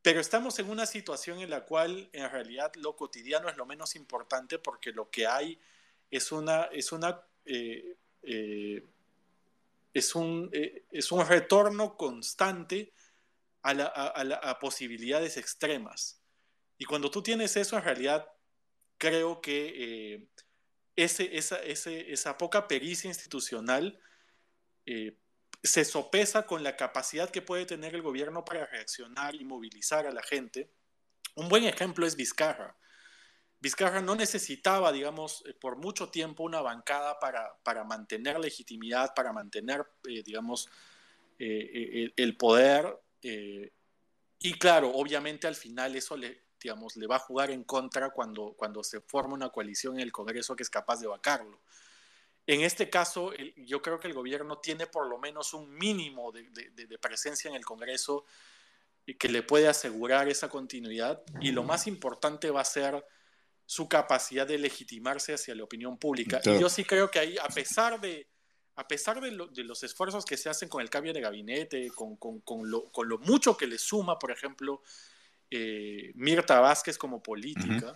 pero 0.03 0.19
estamos 0.19 0.59
en 0.59 0.69
una 0.69 0.85
situación 0.85 1.39
en 1.39 1.49
la 1.49 1.63
cual 1.63 2.09
en 2.11 2.29
realidad 2.29 2.73
lo 2.75 2.95
cotidiano 2.95 3.47
es 3.47 3.55
lo 3.55 3.65
menos 3.65 3.95
importante 3.95 4.59
porque 4.59 4.91
lo 4.91 5.09
que 5.09 5.25
hay 5.25 5.57
es 6.11 6.33
una, 6.33 6.65
es 6.65 6.91
una 6.91 7.23
eh, 7.45 7.95
eh, 8.21 8.85
es, 9.93 10.13
un, 10.13 10.49
eh, 10.51 10.83
es 10.91 11.09
un 11.13 11.25
retorno 11.25 11.95
constante 11.95 12.91
a, 13.61 13.73
la, 13.73 13.85
a, 13.85 14.59
posibilidades 14.59 15.37
extremas. 15.37 16.21
Y 16.77 16.83
cuando 16.83 17.09
tú 17.09 17.23
tienes 17.23 17.55
eso, 17.55 17.77
en 17.77 17.83
realidad 17.85 18.27
creo 18.97 19.39
que 19.39 20.27
ese, 20.97 21.37
esa, 21.37 21.63
ese, 21.63 22.11
esa 22.11 22.37
poca 22.37 22.67
pericia 22.67 23.07
institucional 23.07 23.97
se 25.63 25.85
sopesa 25.85 26.45
con 26.45 26.61
la 26.61 26.75
capacidad 26.75 27.29
que 27.29 27.41
puede 27.41 27.65
tener 27.65 27.95
el 27.95 28.01
gobierno 28.01 28.43
para 28.43 28.65
reaccionar 28.65 29.33
y 29.33 29.45
movilizar 29.45 30.05
a 30.05 30.11
la 30.11 30.21
gente. 30.21 30.69
Un 31.35 31.47
buen 31.47 31.63
ejemplo 31.63 32.05
es 32.05 32.17
Vizcarra. 32.17 32.75
Vizcarra 33.61 34.01
no 34.01 34.13
necesitaba, 34.13 34.91
digamos, 34.91 35.41
eh, 35.47 35.53
por 35.53 35.77
mucho 35.77 36.09
tiempo 36.09 36.43
una 36.43 36.61
bancada 36.61 37.17
para, 37.17 37.55
para 37.63 37.85
mantener 37.85 38.37
legitimidad, 38.37 39.13
para 39.15 39.31
mantener, 39.31 39.85
eh, 40.05 40.21
digamos, 40.21 40.67
eh, 41.39 42.11
el, 42.17 42.35
poder. 42.35 42.99
y 43.21 44.53
claro, 44.59 44.91
obviamente 44.93 45.47
al 45.47 45.55
final 45.55 45.95
eso 45.95 46.17
le, 46.17 46.43
digamos, 46.61 46.97
le 46.97 47.07
va 47.07 47.15
a 47.15 47.19
jugar 47.19 47.51
en 47.51 47.63
contra 47.63 48.09
cuando, 48.09 48.53
cuando 48.57 48.83
se 48.83 48.99
forma 48.99 49.33
una 49.33 49.49
coalición 49.49 49.95
en 49.95 50.01
el 50.01 50.11
Congreso 50.11 50.57
que 50.57 50.63
es 50.63 50.69
capaz 50.69 50.99
de 50.99 51.07
vacarlo. 51.07 51.61
En 52.45 52.61
este 52.61 52.89
caso, 52.89 53.31
yo 53.55 53.81
creo 53.81 53.99
que 53.99 54.07
el 54.07 54.13
gobierno 54.13 54.57
tiene 54.57 54.85
por 54.85 55.07
lo 55.07 55.17
menos 55.17 55.53
un 55.53 55.73
mínimo 55.73 56.31
de, 56.31 56.97
presencia 56.99 57.49
en 57.49 57.55
el 57.55 57.63
Congreso 57.63 58.25
que 59.17 59.29
le 59.29 59.43
puede 59.43 59.67
asegurar 59.67 60.27
esa 60.27 60.49
continuidad 60.49 61.23
y 61.41 61.51
lo 61.51 61.63
más 61.63 61.87
importante 61.87 62.49
va 62.49 62.61
a 62.61 62.65
ser 62.65 63.05
su 63.65 63.87
capacidad 63.87 64.45
de 64.45 64.57
legitimarse 64.57 65.33
hacia 65.33 65.55
la 65.55 65.63
opinión 65.63 65.97
pública. 65.97 66.41
Y 66.45 66.59
yo 66.59 66.69
sí 66.69 66.83
creo 66.83 67.09
que 67.09 67.19
ahí, 67.19 67.37
a 67.37 67.47
pesar 67.47 67.99
de, 68.01 68.27
a 68.75 68.87
pesar 68.87 69.21
de, 69.21 69.31
los 69.31 69.83
esfuerzos 69.83 70.25
que 70.25 70.35
se 70.35 70.49
hacen 70.49 70.67
con 70.67 70.81
el 70.81 70.89
cambio 70.89 71.13
de 71.13 71.21
gabinete, 71.21 71.89
con, 71.91 72.69
lo, 72.69 73.19
mucho 73.19 73.55
que 73.55 73.67
le 73.67 73.77
suma, 73.77 74.19
por 74.19 74.31
ejemplo, 74.31 74.81
eh, 75.49 76.11
Mirta 76.15 76.59
Vázquez 76.59 76.97
como 76.97 77.21
política, 77.23 77.95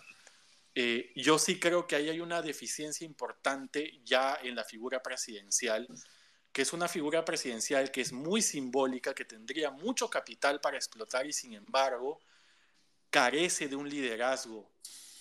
eh, 0.80 1.12
yo 1.16 1.40
sí 1.40 1.60
creo 1.60 1.88
que 1.88 1.96
ahí 1.96 2.08
hay 2.08 2.20
una 2.20 2.44
deficiencia 2.44 3.04
importante 3.04 4.00
ya 4.06 4.38
en 4.44 4.54
la 4.54 4.64
figura 4.64 5.02
presidencial, 5.02 5.88
que 6.52 6.62
es 6.62 6.72
una 6.72 6.88
figura 6.88 7.26
presidencial 7.26 7.90
que 7.90 8.02
es 8.02 8.14
muy 8.14 8.44
simbólica, 8.44 9.16
que 9.16 9.26
tendría 9.26 9.72
mucho 9.72 10.08
capital 10.08 10.62
para 10.62 10.78
explotar 10.78 11.26
y 11.26 11.34
sin 11.34 11.56
embargo 11.56 12.20
carece 13.10 13.68
de 13.68 13.76
un 13.76 13.90
liderazgo. 13.90 14.70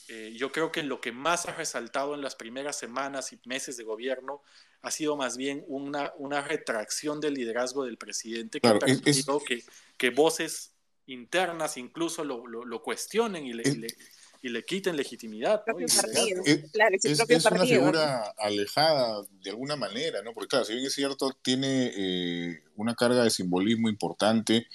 Eh, 0.09 0.35
yo 0.37 0.53
creo 0.53 0.71
que 0.71 0.83
lo 0.83 1.01
que 1.01 1.11
más 1.11 1.47
ha 1.47 1.55
resaltado 1.55 2.14
en 2.14 2.21
las 2.21 2.35
primeras 2.35 2.79
semanas 2.79 3.33
y 3.33 3.40
meses 3.47 3.79
de 3.79 3.85
gobierno 3.85 4.42
ha 4.83 4.90
sido 4.90 5.16
más 5.16 5.38
bien 5.38 5.64
una, 5.69 6.12
una 6.19 6.42
retracción 6.42 7.19
del 7.19 7.33
liderazgo 7.33 7.87
del 7.87 7.97
presidente 7.97 8.61
que 8.61 8.69
ha 8.69 8.79
permitido 8.79 9.40
que, 9.40 9.64
que, 9.97 10.11
voces 10.11 10.75
internas 11.07 11.79
incluso 11.79 12.25
lo, 12.25 12.47
lo, 12.47 12.83
cuestionen 12.83 13.47
y 13.47 13.55
le, 13.55 13.66
y 13.66 13.77
le, 13.77 13.88
quiten 14.66 14.96
legitimidad. 14.96 15.62
Es, 16.44 17.20
una 17.51 17.66
figura 17.66 18.35
alejada 18.38 19.22
de 19.42 19.51
alguna 19.51 19.77
manera, 19.77 20.22
¿no? 20.22 20.33
Porque 20.33 20.49
claro, 20.49 20.64
si 20.64 20.75
bien 20.75 20.87
es 20.87 20.94
cierto, 20.94 21.31
tiene 21.42 21.92
eh, 21.96 22.62
una 22.77 22.94
carga 22.94 23.25
de 23.25 23.31
simbolismo 23.31 23.88
importante, 23.88 24.66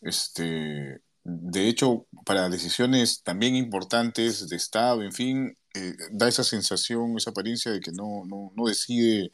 este, 0.00 1.00
de 1.24 1.68
hecho, 1.68 2.06
para 2.24 2.48
decisiones 2.48 3.22
también 3.22 3.54
importantes 3.54 4.48
de 4.48 4.56
Estado, 4.56 5.02
en 5.02 5.12
fin, 5.12 5.58
eh, 5.74 5.94
da 6.10 6.28
esa 6.28 6.42
sensación, 6.42 7.16
esa 7.16 7.30
apariencia 7.30 7.70
de 7.70 7.80
que 7.80 7.92
no, 7.92 8.24
no, 8.26 8.52
no 8.56 8.64
decide, 8.64 9.30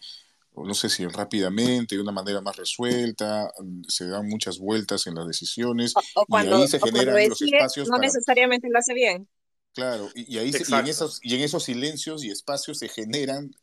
no 0.56 0.74
sé 0.74 0.88
si 0.88 1.06
rápidamente, 1.06 1.94
de 1.94 2.02
una 2.02 2.10
manera 2.10 2.40
más 2.40 2.56
resuelta, 2.56 3.48
se 3.86 4.08
dan 4.08 4.28
muchas 4.28 4.58
vueltas 4.58 5.06
en 5.06 5.14
las 5.14 5.26
decisiones 5.26 5.94
y 6.28 6.34
ahí 6.36 6.66
se 6.66 6.80
generan 6.80 7.28
los 7.28 7.40
espacios. 7.40 7.88
No 7.88 7.98
necesariamente 7.98 8.68
lo 8.68 8.78
hace 8.78 8.94
bien. 8.94 9.28
Claro, 9.74 10.08
y, 10.14 10.38
ahí 10.38 10.52
y, 10.52 10.74
en 10.74 10.86
esos, 10.86 11.18
y 11.22 11.34
en 11.34 11.40
esos 11.40 11.64
silencios 11.64 12.24
y 12.24 12.30
espacios 12.30 12.78
se 12.78 12.88
generan 12.88 13.54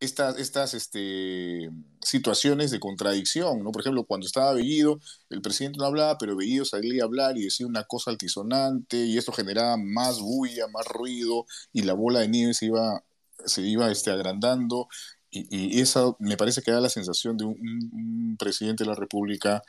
estas, 0.00 0.38
estas 0.38 0.74
este, 0.74 1.70
situaciones 2.00 2.70
de 2.70 2.80
contradicción, 2.80 3.62
¿no? 3.62 3.70
Por 3.70 3.82
ejemplo, 3.82 4.04
cuando 4.04 4.26
estaba 4.26 4.54
Bellido, 4.54 4.98
el 5.28 5.42
presidente 5.42 5.78
no 5.78 5.84
hablaba, 5.84 6.16
pero 6.18 6.36
Bellido 6.36 6.64
salía 6.64 7.02
a 7.02 7.06
hablar 7.06 7.36
y 7.36 7.44
decía 7.44 7.66
una 7.66 7.84
cosa 7.84 8.10
altisonante 8.10 8.96
y 8.96 9.18
esto 9.18 9.32
generaba 9.32 9.76
más 9.76 10.20
bulla, 10.20 10.68
más 10.68 10.86
ruido 10.86 11.46
y 11.72 11.82
la 11.82 11.92
bola 11.92 12.20
de 12.20 12.28
nieve 12.28 12.54
se 12.54 12.66
iba, 12.66 13.04
se 13.44 13.62
iba 13.62 13.90
este, 13.90 14.10
agrandando 14.10 14.88
y, 15.30 15.76
y 15.76 15.80
eso 15.80 16.16
me 16.18 16.36
parece 16.36 16.62
que 16.62 16.72
da 16.72 16.80
la 16.80 16.88
sensación 16.88 17.36
de 17.36 17.44
un, 17.44 18.36
presidente 18.38 18.84
de 18.84 18.90
la 18.90 18.96
República 18.96 19.62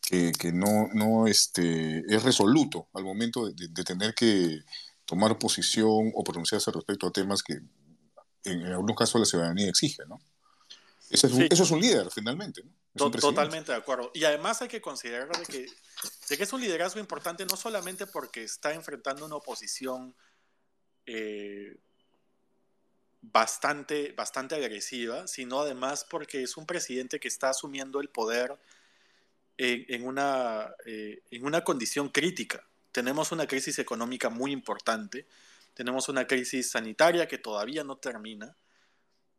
que, 0.00 0.32
que, 0.32 0.52
no, 0.52 0.88
no 0.94 1.26
este, 1.26 2.04
es 2.08 2.22
resoluto 2.22 2.88
al 2.94 3.04
momento 3.04 3.50
de, 3.50 3.68
de 3.68 3.84
tener 3.84 4.14
que 4.14 4.60
tomar 5.12 5.38
posición 5.38 6.10
o 6.14 6.24
pronunciarse 6.24 6.70
respecto 6.70 7.06
a 7.06 7.12
temas 7.12 7.42
que 7.42 7.60
en, 8.44 8.64
algunos 8.64 8.96
casos 8.96 9.20
la 9.20 9.26
ciudadanía 9.26 9.68
exige, 9.68 10.06
¿no? 10.08 10.18
Eso 11.10 11.26
es, 11.26 11.70
un, 11.70 11.78
líder, 11.78 12.10
finalmente. 12.10 12.62
¿no? 12.94 13.10
Totalmente 13.10 13.72
de 13.72 13.76
acuerdo. 13.76 14.10
Y 14.14 14.24
además 14.24 14.62
hay 14.62 14.68
que 14.68 14.80
considerar 14.80 15.28
de 15.36 15.44
que, 15.44 15.66
de 16.30 16.36
que 16.38 16.42
es 16.42 16.52
un 16.54 16.62
liderazgo 16.62 16.98
importante 16.98 17.44
no 17.44 17.58
solamente 17.58 18.06
porque 18.06 18.42
está 18.44 18.72
enfrentando 18.72 19.26
una 19.26 19.36
oposición 19.36 20.14
eh, 21.04 21.76
bastante, 23.20 24.12
bastante 24.12 24.54
agresiva, 24.54 25.26
sino 25.26 25.60
además 25.60 26.06
porque 26.08 26.42
es 26.42 26.56
un 26.56 26.64
presidente 26.64 27.20
que 27.20 27.28
está 27.28 27.50
asumiendo 27.50 28.00
el 28.00 28.08
poder 28.08 28.58
en, 29.58 30.06
una, 30.06 30.74
eh, 30.86 31.20
en 31.30 31.44
una 31.44 31.62
condición 31.62 32.08
crítica. 32.08 32.66
Tenemos 32.92 33.32
una 33.32 33.46
crisis 33.46 33.78
económica 33.78 34.28
muy 34.28 34.52
importante 34.52 35.26
tenemos 35.74 36.08
una 36.08 36.26
crisis 36.26 36.70
sanitaria 36.70 37.26
que 37.26 37.38
todavía 37.38 37.84
no 37.84 37.96
termina. 37.96 38.56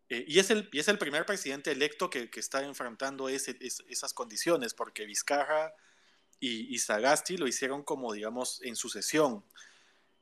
Eh, 0.09 0.25
y, 0.27 0.39
es 0.39 0.49
el, 0.49 0.69
y 0.71 0.79
es 0.79 0.87
el 0.87 0.97
primer 0.97 1.25
presidente 1.25 1.71
electo 1.71 2.09
que, 2.09 2.29
que 2.29 2.39
está 2.39 2.63
enfrentando 2.63 3.29
ese, 3.29 3.57
esas 3.61 4.13
condiciones, 4.13 4.73
porque 4.73 5.05
Vizcarra 5.05 5.73
y, 6.39 6.73
y, 6.73 6.79
Sagasti 6.79 7.37
lo 7.37 7.47
hicieron 7.47 7.83
como, 7.83 8.13
digamos, 8.13 8.61
en 8.63 8.75
sucesión. 8.75 9.45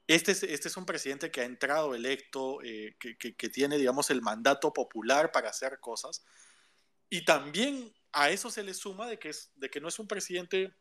Este 0.07 0.33
es, 0.33 0.43
este 0.43 0.67
es 0.67 0.77
un 0.77 0.85
presidente 0.85 1.31
que 1.31 1.41
ha 1.41 1.45
entrado 1.45 1.95
electo, 1.95 2.61
eh, 2.63 2.95
que, 2.99 3.17
que, 3.17 3.35
que, 3.35 3.49
tiene, 3.49 3.77
digamos, 3.77 4.09
el 4.09 4.21
mandato 4.21 4.73
popular 4.73 5.31
para 5.31 5.49
hacer 5.49 5.79
cosas. 5.79 6.23
Y 7.09 7.25
también 7.25 7.93
a 8.11 8.29
eso 8.29 8.51
se 8.51 8.63
le 8.63 8.73
suma 8.73 9.07
de 9.07 9.17
que, 9.17 9.29
es, 9.29 9.51
de 9.55 9.69
que 9.69 9.79
no 9.79 9.87
es 9.87 9.97
un 9.99 10.07
presidente 10.07 10.73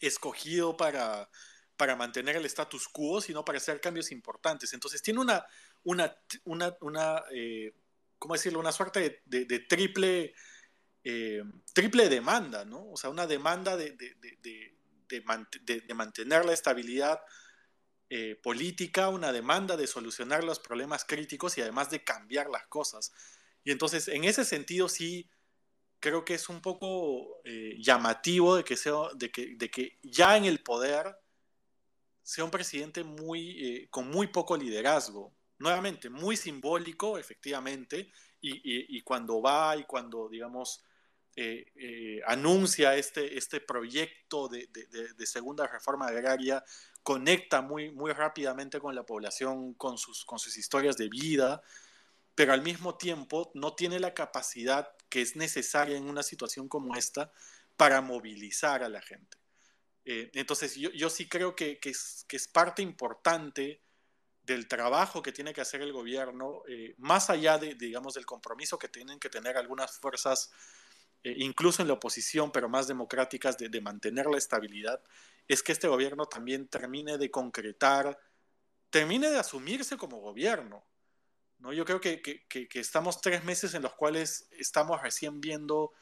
escogido 0.00 0.76
para, 0.76 1.28
para 1.78 1.96
mantener 1.96 2.36
el 2.36 2.44
status 2.44 2.88
quo, 2.88 3.20
sino 3.20 3.44
para 3.44 3.58
hacer 3.58 3.80
cambios 3.80 4.10
importantes. 4.10 4.74
Entonces 4.74 5.00
tiene 5.00 5.20
una, 5.20 5.46
una, 5.84 6.14
una, 6.44 6.76
una 6.80 7.22
eh, 7.32 7.72
¿cómo 8.18 8.34
decirlo? 8.34 8.58
Una 8.58 8.72
suerte 8.72 9.22
de, 9.24 9.58
triple, 9.60 10.34
eh, 11.04 11.42
triple 11.72 12.08
demanda, 12.08 12.64
¿no? 12.64 12.90
O 12.90 12.96
sea, 12.96 13.10
una 13.10 13.28
demanda 13.28 13.76
de, 13.76 13.96
de 13.96 15.94
mantener 15.94 16.44
la 16.44 16.52
estabilidad 16.52 17.20
eh, 18.10 18.34
política, 18.42 19.08
una 19.08 19.32
demanda 19.32 19.76
de 19.76 19.86
solucionar 19.86 20.42
los 20.42 20.58
problemas 20.58 21.04
críticos 21.04 21.56
y 21.56 21.62
además 21.62 21.90
de 21.90 22.02
cambiar 22.02 22.50
las 22.50 22.66
cosas. 22.66 23.12
Y 23.62 23.70
entonces, 23.70 24.08
en 24.08 24.24
ese 24.24 24.44
sentido, 24.44 24.88
sí 24.88 25.30
creo 26.00 26.24
que 26.24 26.34
es 26.34 26.48
un 26.48 26.60
poco 26.60 27.40
llamativo 27.78 28.56
de 28.56 28.64
que, 28.64 28.76
sea, 28.76 28.94
de, 29.14 29.30
que, 29.30 29.54
de 29.56 29.70
que 29.70 29.98
ya 30.02 30.36
en 30.36 30.44
el 30.44 30.60
poder 30.62 31.16
sea 32.28 32.44
un 32.44 32.50
presidente 32.50 33.04
muy, 33.04 33.56
eh, 33.58 33.88
con 33.88 34.10
muy 34.10 34.26
poco 34.26 34.54
liderazgo. 34.54 35.32
Nuevamente, 35.58 36.10
muy 36.10 36.36
simbólico, 36.36 37.16
efectivamente, 37.16 38.12
y, 38.42 39.00
cuando 39.00 39.40
va 39.40 39.74
y 39.78 39.84
cuando, 39.84 40.28
digamos, 40.28 40.84
eh, 41.36 41.64
eh, 41.74 42.20
anuncia 42.26 42.94
este, 42.96 43.38
este 43.38 43.62
proyecto 43.62 44.46
de, 44.46 44.68
segunda 45.24 45.66
reforma 45.66 46.06
agraria, 46.06 46.62
conecta 47.02 47.62
muy, 47.62 47.92
muy 47.92 48.12
rápidamente 48.12 48.78
con 48.78 48.94
la 48.94 49.06
población, 49.06 49.72
con 49.72 49.96
sus, 49.96 50.26
con 50.26 50.38
sus 50.38 50.58
historias 50.58 50.98
de 50.98 51.08
vida, 51.08 51.62
pero 52.34 52.52
al 52.52 52.60
mismo 52.60 52.98
tiempo 52.98 53.50
no 53.54 53.74
tiene 53.74 54.00
la 54.00 54.12
capacidad 54.12 54.90
que 55.08 55.22
es 55.22 55.34
necesaria 55.34 55.96
en 55.96 56.04
una 56.04 56.22
situación 56.22 56.68
como 56.68 56.94
esta 56.94 57.32
para 57.78 58.02
movilizar 58.02 58.82
a 58.82 58.90
la 58.90 59.00
gente. 59.00 59.37
Eh, 60.10 60.30
entonces 60.32 60.74
yo, 60.74 60.88
yo, 60.92 61.10
sí 61.10 61.28
creo 61.28 61.54
que, 61.54 61.78
que, 61.78 61.90
es, 61.90 62.24
que, 62.26 62.38
es, 62.38 62.48
parte 62.48 62.80
importante 62.80 63.82
del 64.42 64.66
trabajo 64.66 65.20
que 65.20 65.32
tiene 65.32 65.52
que 65.52 65.60
hacer 65.60 65.82
el 65.82 65.92
gobierno, 65.92 66.62
eh, 66.66 66.94
más 66.96 67.28
allá 67.28 67.58
de, 67.58 67.74
digamos, 67.74 68.14
del 68.14 68.24
compromiso 68.24 68.78
que 68.78 68.88
tienen 68.88 69.20
que 69.20 69.28
tener 69.28 69.58
algunas 69.58 69.98
fuerzas, 69.98 70.50
eh, 71.24 71.34
incluso 71.36 71.82
en 71.82 71.88
la 71.88 71.94
oposición, 71.94 72.50
pero 72.50 72.70
más 72.70 72.88
democráticas, 72.88 73.58
de, 73.58 73.68
de, 73.68 73.82
mantener 73.82 74.24
la 74.24 74.38
estabilidad, 74.38 74.98
es 75.46 75.62
que 75.62 75.72
este 75.72 75.88
gobierno 75.88 76.24
también 76.24 76.68
termine 76.68 77.18
de 77.18 77.30
concretar, 77.30 78.18
termine 78.88 79.30
de 79.30 79.38
asumirse 79.38 79.98
como 79.98 80.20
gobierno. 80.20 80.86
¿no? 81.58 81.74
Yo 81.74 81.84
creo 81.84 82.00
que, 82.00 82.22
que 82.22 82.80
estamos 82.80 83.20
tres 83.20 83.44
meses 83.44 83.74
en 83.74 83.82
los 83.82 83.92
cuales 83.92 84.48
estamos 84.52 85.02
recién 85.02 85.42
viendo 85.42 85.92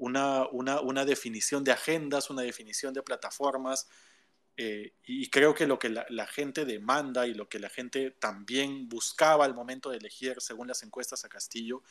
una, 0.00 0.48
una, 0.48 0.80
una, 0.80 1.04
definición 1.04 1.62
de 1.62 1.72
agendas, 1.72 2.30
una 2.30 2.42
definición 2.42 2.94
de 2.94 3.02
plataformas, 3.02 3.86
eh, 4.56 4.94
y 5.04 5.28
creo 5.28 5.54
que 5.54 5.66
lo 5.66 5.78
que 5.78 5.90
la, 5.90 6.26
gente 6.26 6.64
demanda 6.64 7.26
y 7.26 7.34
lo 7.34 7.48
que 7.48 7.58
la 7.58 7.68
gente 7.68 8.10
también 8.10 8.88
buscaba 8.88 9.44
al 9.44 9.54
momento 9.54 9.90
de 9.90 9.98
elegir, 9.98 10.40
según 10.40 10.68
las 10.68 10.82
encuestas 10.82 11.24
a 11.24 11.28
Castillo, 11.28 11.82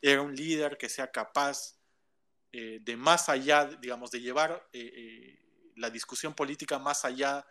era 0.00 0.22
un 0.22 0.34
líder 0.34 0.78
que 0.78 0.88
sea 0.88 1.10
capaz 1.10 1.76
eh, 2.52 2.80
de 2.80 2.96
más 2.96 3.28
allá, 3.28 3.66
digamos, 3.66 4.10
de 4.10 4.22
llevar 4.22 4.66
eh, 4.72 5.38
la 5.76 5.90
discusión 5.90 6.34
política 6.34 6.78
más 6.78 7.04
allá 7.04 7.46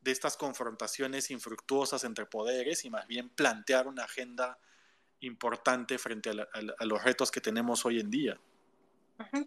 de 0.00 0.10
estas 0.10 0.36
confrontaciones 0.36 1.30
infructuosas 1.30 2.04
entre 2.04 2.26
poderes 2.26 2.84
y 2.84 2.90
más 2.90 3.06
bien 3.06 3.30
plantear 3.30 3.86
una 3.86 4.04
agenda 4.04 4.58
importante 5.20 5.98
frente 5.98 6.30
a 6.30 6.84
los 6.84 7.02
retos 7.02 7.30
que 7.30 7.40
tenemos 7.40 7.86
hoy 7.86 8.00
en 8.00 8.10
día. 8.10 8.40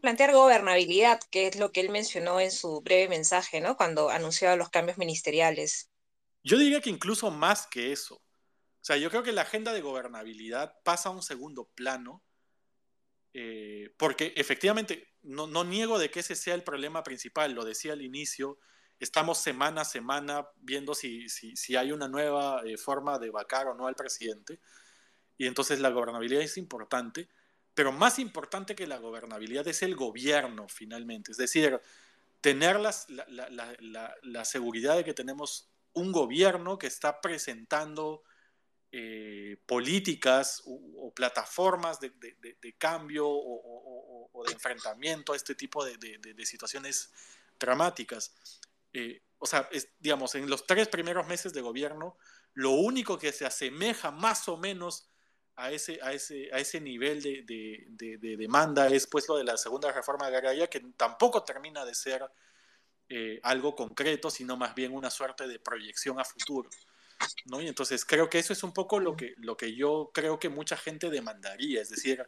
Plantear 0.01 0.31
gobernabilidad, 0.31 1.19
que 1.31 1.47
es 1.47 1.57
lo 1.57 1.71
que 1.71 1.81
él 1.81 1.89
mencionó 1.89 2.39
en 2.39 2.51
su 2.51 2.81
breve 2.81 3.09
mensaje, 3.09 3.61
¿no? 3.61 3.75
Cuando 3.75 4.09
anunció 4.09 4.55
los 4.55 4.69
cambios 4.69 4.97
ministeriales. 4.97 5.89
Yo 6.43 6.57
diría 6.57 6.81
que 6.81 6.89
incluso 6.89 7.31
más 7.31 7.67
que 7.67 7.91
eso. 7.91 8.15
O 8.15 8.85
sea, 8.85 8.97
yo 8.97 9.09
creo 9.09 9.23
que 9.23 9.31
la 9.31 9.41
agenda 9.41 9.73
de 9.73 9.81
gobernabilidad 9.81 10.75
pasa 10.83 11.09
a 11.09 11.11
un 11.11 11.23
segundo 11.23 11.65
plano, 11.73 12.23
eh, 13.33 13.93
porque 13.97 14.33
efectivamente 14.35 15.07
no, 15.23 15.47
no, 15.47 15.63
niego 15.63 15.97
de 15.97 16.11
que 16.11 16.19
ese 16.19 16.35
sea 16.35 16.53
el 16.53 16.63
problema 16.63 17.03
principal, 17.03 17.53
lo 17.53 17.65
decía 17.65 17.93
al 17.93 18.03
inicio, 18.03 18.59
estamos 18.99 19.39
semana 19.39 19.81
a 19.81 19.85
semana 19.85 20.47
viendo 20.57 20.93
si, 20.93 21.27
si, 21.29 21.55
si 21.55 21.75
hay 21.75 21.91
una 21.91 22.07
nueva 22.07 22.61
eh, 22.63 22.77
forma 22.77 23.17
de 23.17 23.31
vacar 23.31 23.67
o 23.67 23.73
no 23.73 23.87
al 23.87 23.95
presidente, 23.95 24.59
y 25.37 25.47
entonces 25.47 25.79
la 25.79 25.89
gobernabilidad 25.89 26.43
es 26.43 26.57
importante, 26.57 27.27
pero 27.75 27.91
más 27.91 28.19
importante 28.19 28.73
que 28.73 28.87
la 28.87 28.97
gobernabilidad 28.97 29.67
es 29.67 29.83
el 29.83 29.95
gobierno, 29.95 30.67
finalmente. 30.69 31.31
Es 31.31 31.37
decir, 31.37 31.79
tener 32.39 32.79
las, 32.79 33.09
la, 33.09 33.25
la, 33.27 34.15
la, 34.23 34.45
seguridad 34.45 34.95
de 34.95 35.03
que 35.03 35.13
tenemos 35.13 35.69
un 35.93 36.11
gobierno 36.11 36.77
que 36.77 36.87
está 36.87 37.19
presentando 37.19 38.23
eh, 38.91 39.57
políticas 39.65 40.63
o, 40.65 41.11
plataformas 41.13 41.99
de, 41.99 42.11
de, 42.11 42.75
cambio 42.77 43.27
o, 43.27 44.29
o, 44.31 44.43
de 44.45 44.53
enfrentamiento 44.53 45.33
a 45.33 45.35
este 45.35 45.53
tipo 45.53 45.83
de, 45.83 46.45
situaciones 46.45 47.11
dramáticas. 47.59 48.33
Eh, 48.93 49.21
o 49.37 49.45
sea, 49.45 49.67
es, 49.71 49.89
digamos, 49.99 50.35
en 50.35 50.49
los 50.49 50.65
tres 50.65 50.87
primeros 50.87 51.27
meses 51.27 51.51
de 51.51 51.59
gobierno, 51.59 52.17
lo 52.53 52.71
único 52.71 53.17
que 53.17 53.33
se 53.33 53.45
asemeja 53.45 54.11
más 54.11 54.47
o 54.47 54.55
menos 54.55 55.09
a 55.57 55.71
ese, 55.71 55.99
a 56.01 56.11
ese, 56.11 56.49
a 56.51 56.59
ese 56.59 56.81
nivel 56.81 57.21
de, 57.21 57.43
de, 57.87 58.37
demanda 58.37 58.87
es 58.87 59.07
pues 59.07 59.27
lo 59.27 59.37
de 59.37 59.43
la 59.43 59.57
segunda 59.57 59.91
reforma 59.91 60.27
agraria, 60.27 60.67
que 60.67 60.81
tampoco 60.97 61.43
termina 61.43 61.85
de 61.85 61.95
ser 61.95 62.25
eh, 63.07 63.39
algo 63.43 63.75
concreto, 63.75 64.29
sino 64.29 64.57
más 64.57 64.75
bien 64.75 64.93
una 64.93 65.09
suerte 65.09 65.47
de 65.47 65.59
proyección 65.59 66.19
a 66.19 66.25
futuro. 66.25 66.69
¿no? 67.45 67.61
Y 67.61 67.67
entonces 67.67 68.03
creo 68.03 68.29
que 68.29 68.39
eso 68.39 68.51
es 68.51 68.63
un 68.63 68.73
poco 68.73 68.99
lo 68.99 69.15
que, 69.15 69.33
lo 69.37 69.55
que 69.55 69.73
yo 69.73 70.11
creo 70.13 70.39
que 70.39 70.49
mucha 70.49 70.75
gente 70.75 71.09
demandaría, 71.09 71.81
es 71.81 71.89
decir, 71.89 72.27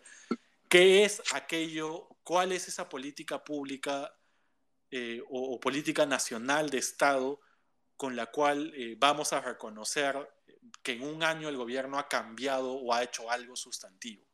¿qué 0.69 1.03
es 1.03 1.21
aquello, 1.33 2.07
cuál 2.23 2.51
es 2.51 2.67
esa 2.67 2.87
política 2.87 3.43
pública 3.43 4.13
eh, 4.89 5.21
o, 5.29 5.59
política 5.59 6.05
nacional 6.05 6.69
de 6.69 6.77
Estado 6.77 7.41
con 7.97 8.15
la 8.15 8.27
cual 8.27 8.71
eh, 8.75 8.95
vamos 8.97 9.33
a 9.33 9.41
reconocer 9.41 10.29
que 10.83 10.93
en 10.93 11.03
un 11.03 11.23
año 11.23 11.49
el 11.49 11.57
gobierno 11.57 11.97
ha 11.97 12.07
cambiado 12.07 12.71
o 12.73 12.93
ha 12.93 13.03
hecho 13.03 13.29
algo 13.29 13.55
sustantivo. 13.55 14.25